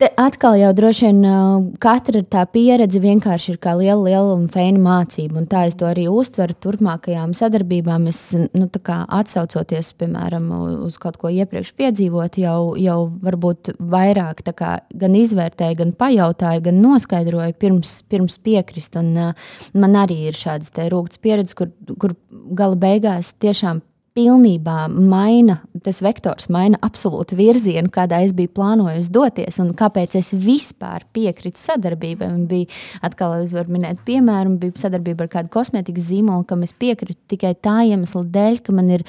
[0.00, 4.80] Te atkal jau droši vien katra tā pieredze vienkārši ir kā liela, liela un feina
[4.80, 5.42] mācība.
[5.42, 8.06] Un tā es to arī uztveru turpmākajām sadarbībām.
[8.08, 10.46] Es nu, atsaucoties, piemēram,
[10.86, 16.80] uz kaut ko iepriekš piedzīvot, jau, jau varbūt vairāk kā, gan izvērtēju, gan pajautāju, gan
[16.80, 18.96] noskaidroju pirms, pirms piekrist.
[18.96, 19.34] Un,
[19.76, 22.16] man arī ir šādas rūktas pieredzes, kur, kur
[22.56, 23.84] gala beigās tiešām
[24.16, 30.32] pilnībā maina, tas vektors maina absolūti virzienu, kādā es biju plānojis doties, un kāpēc es
[30.34, 32.30] vispār piekritu sadarbībai.
[32.32, 32.66] Man bija,
[33.06, 37.54] atkal, es varu minēt, piemēram, bija sadarbība ar kādu kosmētikas zīmolu, kam es piekritu tikai
[37.62, 39.06] tā iemesla dēļ, ka man ir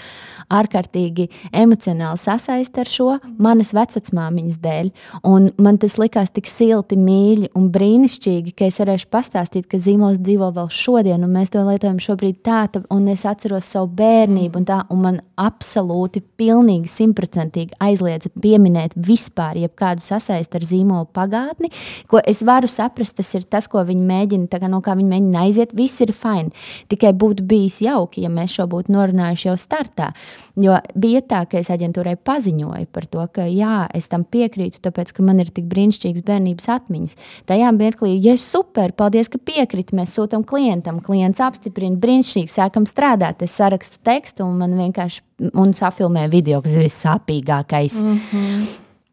[0.54, 3.10] ārkārtīgi emocionāli sasaiste ar šo
[3.42, 4.94] manas vecmāmiņas dēļ.
[5.28, 10.22] Un man tas likās tik silti, mīļi un brīnišķīgi, ka es varēšu pastāstīt, ka zīmols
[10.22, 12.62] dzīvo vēl šodien, un mēs to lietojam šobrīd tā,
[12.94, 19.60] un es atceros savu bērnību un tā un man absolūti, pilnīgi simtprocentīgi aizliedza pieminēt vispār
[19.64, 21.72] jebkādu sasaisti ar zīmolu pagātni,
[22.12, 25.46] ko es varu saprast, tas ir tas, ko viņi mēģina, kā, no kā viņi mēģina
[25.46, 25.76] aiziet.
[25.78, 26.52] Viss ir fini.
[26.92, 30.12] Tikai būtu bijis jauki, ja mēs šo būtu norunājuši jau startā.
[30.60, 35.14] Jo bija tā, ka es aģentūrai paziņoju par to, ka jā, es tam piekrītu, tāpēc,
[35.16, 37.16] ka man ir tik brīnišķīgas bērnības atmiņas.
[37.50, 43.46] Tajā mirklī, ja super, paldies, ka piekrīt, mēs sūtām klientam, klients apstiprina, brīnišķīgi, sākam strādāt,
[43.46, 48.00] es sarakstu tekstu un man vienkārši un safilmē video, kas ir vissāpīgākais.
[48.04, 48.66] Mm -hmm.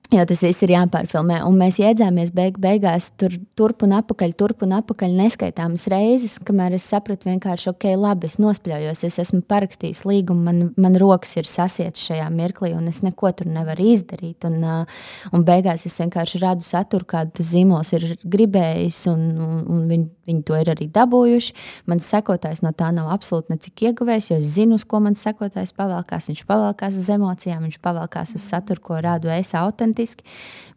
[0.08, 1.42] Jo tas viss ir jāpārfilmē.
[1.44, 6.78] Un mēs iedzāmies beig, beigās tur, turp un atpakaļ, turp un atpakaļ neskaitāmas reizes, kamēr
[6.78, 11.50] es sapratu, vienkārši, ok, labi, es nospļaujos, es esmu parakstījis līgumu, man, man rokas ir
[11.50, 14.46] sasietas šajā mirklī, un es neko tur nevaru izdarīt.
[14.48, 15.02] Un, uh,
[15.36, 20.08] un beigās es vienkārši radu saturu, kādu tas zīmols ir gribējis, un, un, un viņi,
[20.32, 21.54] viņi to ir arī dabūjuši.
[21.92, 25.76] Mans sekotājs no tā nav absolūti necik ieguvējis, jo es zinu, uz ko mans sekotājs
[25.76, 26.32] pavēlkās.
[26.32, 30.24] Viņš pavēlkās uz emocijām, viņš pavēlkās uz saturu, ko rādu es autentiski romantiski.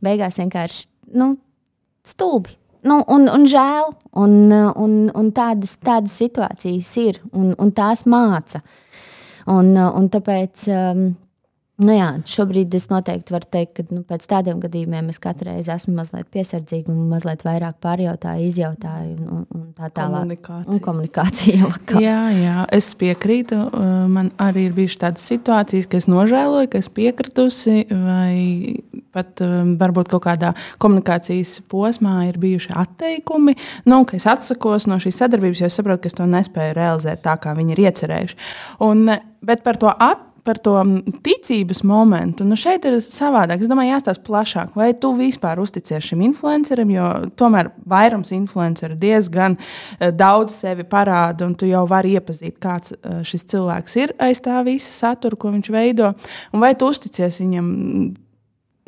[0.02, 1.38] Beigās vienkārši nu,
[2.04, 2.58] stulbi.
[2.84, 8.64] Nu, un, un žēl, un, un, un tādas, tādas situācijas ir, un, un tās māca.
[9.46, 11.12] Un, un tāpēc um,
[11.82, 15.72] Nu jā, šobrīd es noteikti varu teikt, ka nu, pēc tādiem gadījumiem es katru reizi
[15.74, 20.22] esmu mazliet piesardzīga un mazliet vairāk pārjautāju, izjautāju un, un tā tālāk.
[20.22, 20.70] Komunikācija.
[20.70, 21.72] Un komunikācija
[22.04, 23.58] jā, jā, es piekrītu.
[24.14, 28.78] Man arī ir bijušas tādas situācijas, ka es nožēloju, ka es piekritusi, vai
[29.12, 29.42] pat
[29.82, 33.58] varbūt kaut kādā komunikācijas posmā ir bijuši atteikumi.
[33.90, 37.26] Nu, ka es atsakos no šīs sadarbības, jo es saprotu, ka es to nespēju realizēt
[37.26, 38.44] tā, kā viņi ir iecerējuši.
[38.86, 39.08] Un,
[39.42, 40.76] bet par to atteikumu par to
[41.26, 42.46] ticības momentu.
[42.48, 43.62] Nu šeit ir savādāk.
[43.62, 49.58] Es domāju, jāstāsta plašāk, vai tu vispār uzticies šim influencerim, jo tomēr vairums influenceru diezgan
[49.60, 54.42] eh, daudz sevi parāda, un tu jau vari iepazīt, kāds eh, šis cilvēks ir aiz
[54.44, 56.14] tā visa satura, ko viņš veido.
[56.52, 57.72] Un vai tu uzticies viņam?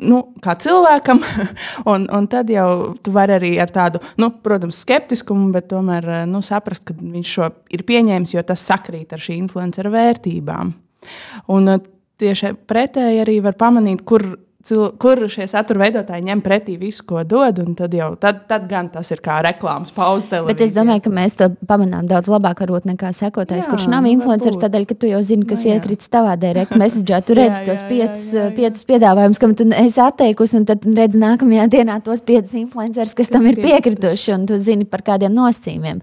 [0.04, 1.20] nu, kā cilvēkam,
[1.92, 6.22] un, un tad jau tu vari arī ar tādu, nu, protams, skeptiskumu, bet tomēr eh,
[6.30, 10.74] nu, saprast, ka viņš šo ir pieņēmis, jo tas sakrīt ar šī influencera vērtībām.
[11.54, 11.80] Un uh,
[12.20, 14.26] tieši pretēji arī var pamanīt, kur
[14.72, 17.58] kur šie satura veidotāji ņem pretī visu, ko dod.
[17.76, 20.40] Tad, jau, tad, tad gan tas ir kā reklāmas pauze.
[20.48, 24.06] Bet es domāju, ka mēs to pamanām daudz labāk varbūt, nekā sekotājs, jā, kurš nav
[24.06, 24.56] nu, influenceris.
[24.62, 27.20] Tādēļ, ka tu jau zini, kas no, iekrits tavā direkta messagē.
[27.28, 28.54] Tu redz jā, tos piecus, jā, jā, jā.
[28.56, 33.28] piecus piedāvājumus, kam tu esi atteikusi, un tad redz nākamajā dienā tos piecus influencerus, kas,
[33.28, 36.00] kas tam ir piekrituši, un tu zini par kādiem nosacījumiem.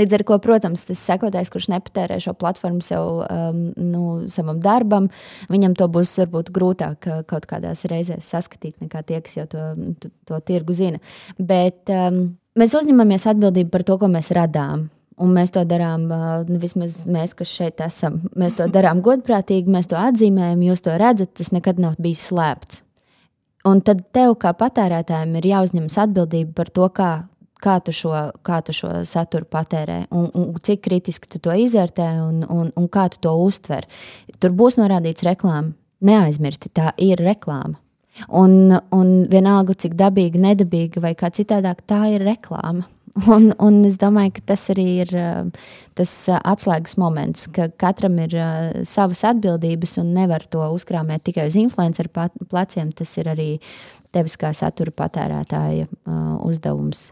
[0.00, 5.12] Līdz ar to, protams, tas sekotājs, kurš nepatērē šo platformu sev, um, nu, savam darbam,
[5.52, 9.48] viņam to būs varbūt grūtāk uh, kaut kādās reizēs reizēs saskatīt nekā tie, kas jau
[9.50, 9.64] to,
[10.00, 11.02] to, to tirgu zina.
[11.38, 14.88] Bet um, mēs uzņemamies atbildību par to, ko mēs radām.
[15.18, 18.20] Un mēs to darām, uh, nu, vismaz mēs, kas šeit esam.
[18.38, 22.84] Mēs to darām godprātīgi, mēs to atzīmējam, jūs to redzat, tas nekad nav bijis slēpts.
[23.66, 27.10] Un tad tev, kā patērētājiem, ir jāuzņemas atbildība par to, kā,
[27.64, 28.12] kā, tu, šo,
[28.46, 32.88] kā tu šo saturu patērē, un, un cik kritiski tu to izvērtē, un, un, un
[32.92, 33.88] kā tu to uztver.
[34.38, 35.74] Tur būs norādīts reklāma.
[35.98, 37.80] Neaizmirsti, tā ir reklāma.
[38.28, 42.88] Un, un vienalga, cik dabīga, nedabīga vai kā citādāk, tā ir reklāma.
[43.34, 45.10] Un, un es domāju, ka tas arī ir
[45.98, 48.36] tas atslēgas moments, ka katram ir
[48.86, 52.12] savas atbildības un nevar to uzkrāmēt tikai uz influenceru
[52.46, 52.92] pleciem.
[52.94, 53.48] Tas ir arī
[54.14, 55.88] tevis kā satura patērētāja
[56.46, 57.08] uzdevums.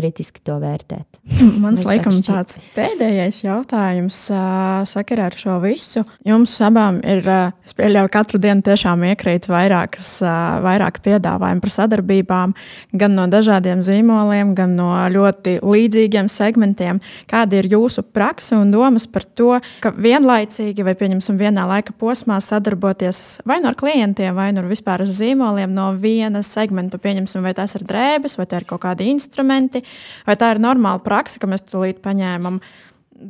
[0.00, 1.20] Kritiski to vērtēt.
[1.62, 6.04] Mans laikam tāds pēdējais jautājums uh, sakarā ar šo visu.
[6.26, 11.74] Jums abām ir, uh, es pieļauju, katru dienu tiešām iekrīt vairākas, uh, vairāk piedāvājumu par
[11.74, 12.54] sadarbībām,
[13.02, 17.02] gan no dažādiem zīmoliem, gan no ļoti līdzīgiem segmentiem.
[17.30, 19.52] Kāda ir jūsu praksa un domas par to,
[19.84, 24.72] ka vienlaicīgi vai, pieņemsim, vienā laika posmā sadarboties vai no nu klientiem, vai no nu
[24.72, 28.82] vispār ar zīmoliem no viena segmenta, pieņemsim, vai tas ir drēbes, vai tie ir kaut
[28.84, 29.84] kādi instrumenti,
[30.26, 32.60] vai tā ir normāla praksa, ka mēs tūlīt paņēmam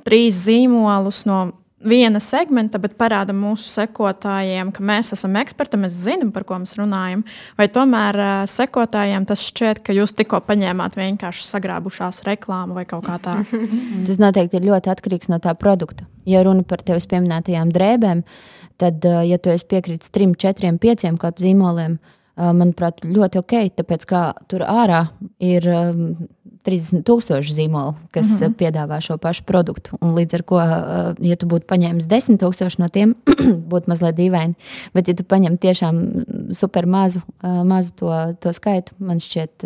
[0.07, 1.41] trīs zīmolus no
[1.81, 6.77] viena segmenta, bet parāda mūsu sekotājiem, ka mēs esam eksperti, mēs zinām, par ko mēs
[6.79, 7.25] runājam.
[7.59, 13.07] Vai tomēr uh, sekotājiem tas šķiet, ka jūs tikko paņēmāt vienkārši sagrābušās reklāmu vai kaut
[13.09, 13.65] kā tādu?
[14.09, 16.07] tas noteikti ir ļoti atkarīgs no tā produkta.
[16.29, 18.25] Ja runa par tevis pieminētajām drēbēm,
[18.81, 23.57] tad, uh, ja tu esi piekritis trim, četriem, pieciem kaut zīmoliem, uh, manuprāt, ļoti ok,
[23.81, 25.07] tāpēc kā tur ārā
[25.41, 25.73] ir.
[26.61, 28.55] Um, 30,000 zīmolu, kas mm -hmm.
[28.55, 29.97] piedāvā šo pašu produktu.
[30.01, 30.59] Un līdz ar to,
[31.25, 33.15] ja tu būtu paņēmis 10,000 no tiem,
[33.73, 34.55] būtu mazliet dīvaini.
[34.95, 39.65] Bet, ja tu paņem tiešām super mazu, mazu to, to skaitu, man šķiet,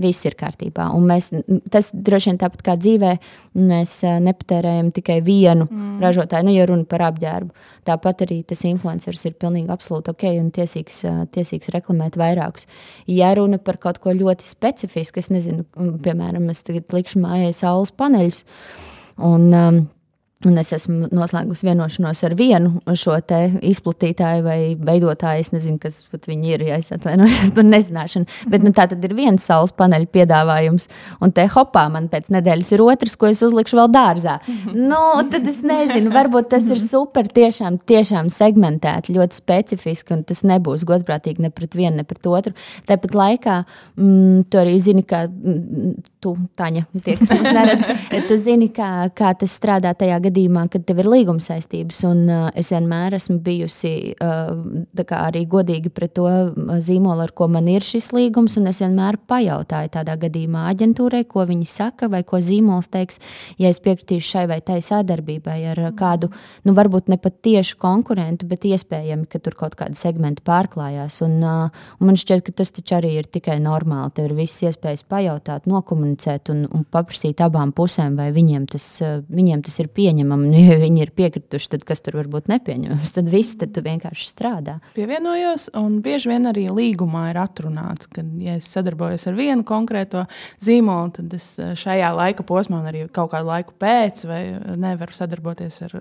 [0.00, 0.88] viss ir kārtībā.
[0.94, 1.28] Un mēs,
[1.72, 3.12] tas droši vien tāpat kā dzīvē,
[3.60, 3.94] mēs
[4.26, 5.96] nepatērējam tikai vienu mm.
[6.02, 7.66] ražotāju, nu, ja runa par apģērbu.
[7.86, 11.02] Tāpat arī tas influenceris ir pilnīgi absolūti ok un tiesīgs,
[11.36, 12.66] tiesīgs reklamēt vairākus.
[13.10, 15.66] Ja runa par kaut ko ļoti specifisku, es nezinu,
[16.04, 18.42] piemēram, es tagad likšu mājai saules paneļus.
[19.22, 19.84] Un, um,
[20.48, 23.16] Un es esmu noslēgusi vienošanos ar vienu šo
[23.64, 25.44] izplatītāju vai veidotāju.
[25.44, 28.28] Es nezinu, kas viņi ir, ja es atvainojos par nezināšanu.
[28.52, 30.88] Bet nu, tā tad ir viens saules paneļa piedāvājums,
[31.24, 34.38] un te hopā man pēc nedēļas ir otrs, ko es uzlikšu vēl dārzā.
[34.74, 35.00] Nu,
[35.32, 40.86] tad es nezinu, varbūt tas ir super, tiešām, tiešām segmentēti, ļoti specifiski, un tas nebūs
[40.88, 42.54] godprātīgi ne pret vienu, ne pret otru.
[42.88, 47.88] Tāpat laikā mm, tu arī zini, ka mm, tu, Taņa, tie, kas mums neredz,
[48.28, 52.24] tu zini, kā, kā tas strādā tajā gadījumā gadījumā, kad tev ir līguma saistības, un
[52.26, 54.50] uh, es vienmēr esmu bijusi uh,
[55.14, 59.18] arī godīga pret to uh, zīmolu, ar ko man ir šis līgums, un es vienmēr
[59.30, 63.20] pajautāju tādā gadījumā aģentūrai, ko viņi saka, vai ko zīmols teiks,
[63.58, 66.30] ja es piekritīšu šai vai tai sadarbībai ar kādu,
[66.66, 71.20] nu, varbūt ne pat tieši konkurentu, bet iespējami, ka tur kaut kāda segmenta pārklājās.
[71.26, 74.14] Un, uh, un man šķiet, ka tas taču arī ir tikai normāli.
[74.16, 78.88] Tev ir visas iespējas pajautāt, nokomunicēt un, un paprasīt abām pusēm, vai viņiem tas,
[79.30, 80.48] viņiem tas ir pieņemams pieņemama.
[80.50, 83.12] Nu, ja viņi ir piekrituši, tad kas tur var būt nepieņemams?
[83.14, 84.78] Tad viss tad vienkārši strādā.
[84.94, 90.26] Pievienojos, un bieži vien arī līgumā ir atrunāts, ka, ja es sadarbojos ar vienu konkrēto
[90.64, 94.42] zīmolu, tad es eh, šajā laika posmā, un arī kaut kādu laiku pēc, vai
[94.76, 95.98] nevaru sadarboties ar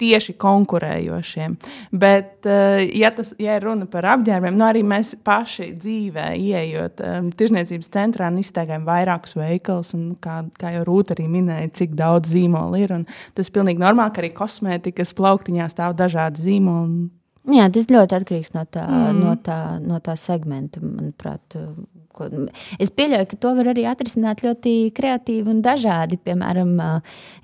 [0.00, 1.56] tieši konkurējošiem.
[1.92, 7.30] Bet, eh, ja, tas, ja runa par apģērbiem, nu arī mēs paši dzīvē, ieejot um,
[7.36, 12.32] tirzniecības centrā un iztaigājam vairākus veikalus, un kā, kā jau Rūta arī minēja, cik daudz
[12.32, 12.96] zīmolu ir.
[13.36, 17.08] Tas ir pilnīgi normāli, ka arī kosmētikas plauktiņā stāv dažādi zīmoli.
[17.50, 19.20] Jā, tas ļoti atkarīgs no tā, mm.
[19.24, 21.56] no tā, no tā segmenta, manuprāt.
[22.10, 22.26] Ko,
[22.82, 26.18] es pieļauju, ka to var arī atrisināt ļoti kreatīvi un dažādi.
[26.26, 26.72] Piemēram,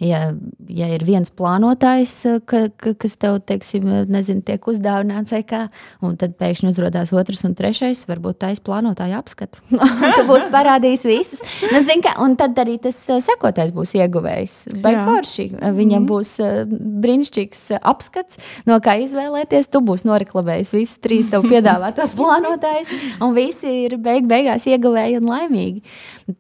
[0.03, 0.21] ja,
[0.67, 2.15] ja ir viens plānotājs,
[2.51, 5.67] ka, ka, kas tev, teiksim, nezinu, tiek uzdāvināts, kā,
[6.03, 9.63] un tad pēkšņi uzrādās otrs un trešais, varbūt tā izplānotāja apskatu.
[10.19, 11.45] tu būsi parādījis visus.
[11.71, 14.59] Nu, zin, kā, un tad arī tas sekotais būs ieguvējs.
[14.83, 15.49] Baigi forši.
[15.79, 16.11] Viņam mm.
[16.11, 16.35] būs
[17.07, 19.71] brīnišķīgs apskats, no kā izvēlēties.
[19.71, 22.93] Tu būsi noreklamējis visas trīs tev piedāvātās plānotājs,
[23.23, 25.83] un visi ir beig beigās beigās ieguvēji un laimīgi.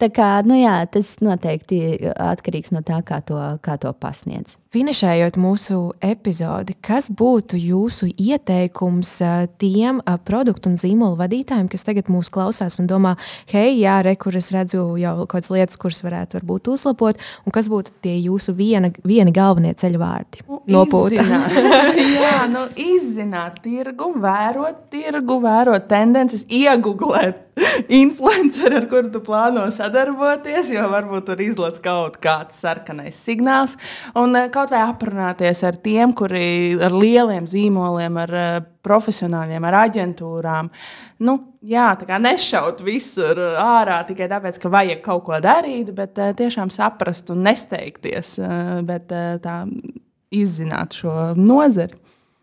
[0.00, 4.56] Tā kā, nu jā, tas noteikti atkarīgs no tā, kā to, kā to pasniedz.
[4.74, 9.22] Finišējot mūsu epizodi, kas būtu jūsu ieteikums
[9.58, 13.14] tiem produktu un zīmolu vadītājiem, kas tagad mūs klausās un domā,
[13.48, 17.54] hei, jā, re, kur es redzu jau kaut kādas lietas, kuras varētu varbūt uzlabot, un
[17.54, 20.44] kas būtu tie jūsu viena, vieni galvenie ceļu vārdi?
[20.44, 21.24] Nu, Nopūta.
[22.20, 27.45] jā, nu, izzināt tirgu, vērot tirgu, vērot tendences, iegūglēt
[28.02, 33.76] influenceri, ar kuru tu plāno sadarboties, jo varbūt tur izlaiž kaut kāds sarkanais signāls.
[34.18, 38.34] Un kaut vai aprunāties ar tiem, kuri ar lieliem zīmoliem, ar
[38.86, 40.70] profesionāļiem, ar aģentūrām.
[41.26, 46.20] Nu, jā, tā kā nešaut visur ārā tikai tāpēc, ka vajag kaut ko darīt, bet
[46.38, 48.36] tiešām saprast un nesteigties,
[48.86, 49.08] bet
[49.42, 49.62] tā
[50.34, 51.96] izzināt šo nozari.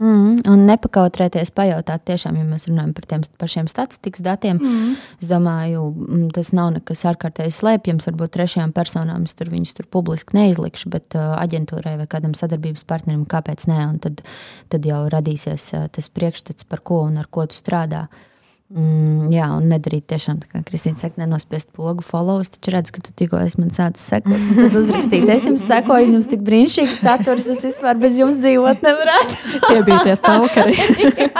[0.03, 4.59] Mm, un nepakautrēties, pajautāt, tiešām, ja mēs runājam par tiem pašiem statistikas datiem.
[4.59, 4.97] Mm.
[5.23, 8.09] Es domāju, mm, tas nav nekas ārkārtēji slēpjams.
[8.09, 12.83] Varbūt trešajām personām es tur viņus tur publiski neizlikšu, bet uh, aģentūrai vai kādam sadarbības
[12.89, 13.79] partnerim, kāpēc ne?
[13.93, 14.25] Un tad,
[14.73, 18.09] tad jau radīsies uh, tas priekšstats, par ko un ar ko tu strādā.
[18.09, 18.29] Uh,
[18.73, 22.39] Mm, jā, un nedarīt tiešām, kā Kristīna saka, nenospiest pogu, follow.
[22.41, 24.39] Es taču redzu, ka tu tikko esi man sācis sekot.
[24.57, 29.35] Tad uzrakstīt, es jums sekoju, jums tik brīnišķīgs saturs, es vispār bez jums dzīvot nevarētu.
[29.67, 30.77] Tie bija tie stalkeri.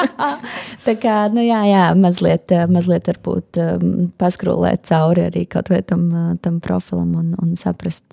[0.85, 3.89] Tā kā, nu jā, jā, mazliet, mazliet varbūt um,
[4.21, 6.05] paskrūlēt cauri arī kaut vai tam,
[6.43, 8.05] tam profilam un, un saprast,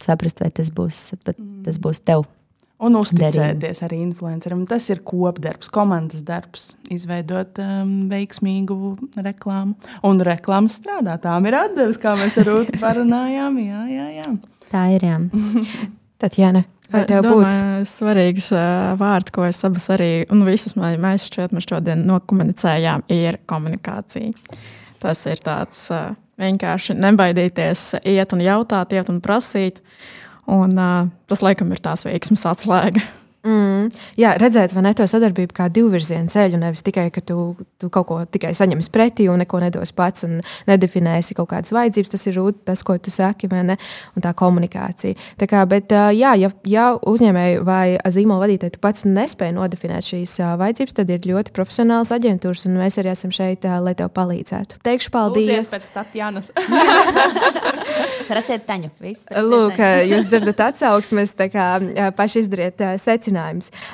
[0.00, 2.24] saprast, vai tas būs, tas būs tev
[2.76, 4.66] Un uzticēties arī influenceram.
[4.68, 8.76] Tas ir kopdarbs, komandas darbs, izveidot um, veiksmīgu
[9.24, 9.72] reklāmu.
[10.04, 11.16] Un reklāmas strādā.
[11.22, 13.56] Tām ir atdeves, kā mēs ar Rūtu parunājām.
[13.66, 14.26] Jā, jā, jā.
[14.68, 15.06] Tā ir.
[15.08, 15.20] Jā.
[16.22, 16.66] Tatjana.
[16.92, 21.66] Vai tev būtu svarīgs uh, vārds, ko es abas arī, un visas mēs šķiet, mēs
[21.66, 24.30] šodien nokomunicējām, ir komunikācija.
[25.02, 29.82] Tas ir tāds uh, vienkārši nebaidīties, iet un jautāt, iet un prasīt.
[30.46, 33.02] Un, uh, tas, laikam, ir tās veiksmes atslēga.
[33.46, 37.90] Mm, jā, redzēt, vai ne to sadarbību kā divvirzienu ceļu, nevis tikai, ka tu, tu
[37.94, 42.10] kaut ko tikai saņemsi pretī un neko nedos pats un nedefinēsi kaut kādas vajadzības.
[42.10, 43.76] Tas ir rūt, tas, ko tu saki, vai ne,
[44.18, 45.14] un tā komunikācija.
[45.38, 47.84] Tā kā, bet, jā, ja, ja uzņēmēji vai
[48.16, 52.98] zīmola vadītāji tu pats nespēj nodefinēt šīs vajadzības, tad ir ļoti profesionāls aģentūras, un mēs
[52.98, 54.82] arī esam šeit, lai tev palīdzētu.
[54.86, 55.70] Teikšu paldies!
[55.70, 55.86] Lūdzies!
[58.26, 58.90] Prasiet taņu.
[59.46, 59.78] Lūk,
[60.10, 61.66] jūs dzirdat atsauksmes, tā kā
[62.18, 63.35] paši izdariet secinājumus.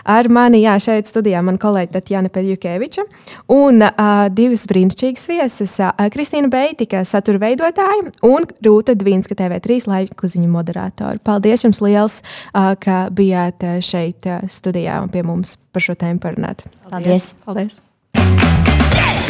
[0.05, 3.05] Ar mani, jā, šeit studijā man kolēģi Tatjana Peļukeviča
[3.53, 10.31] un uh, divas brīnišķīgas vieses uh,- Kristīna Beitika, satura veidotāja un Rūta Dvīnska TV3 laiku
[10.31, 11.21] ziņu moderātora.
[11.25, 12.21] Paldies jums liels,
[12.53, 16.67] uh, ka bijāt šeit uh, studijā un pie mums par šo tēmu parunāt.
[16.91, 17.35] Paldies!
[17.47, 17.81] Paldies.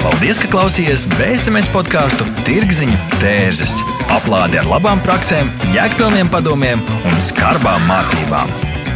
[0.03, 3.77] Paldies, ka klausījāties BSMS podkāstu Tirziņu tērzes.
[4.11, 8.72] Aplādi ar labām praktiskām, jēgpilniem padomiem un skarbām mācībām.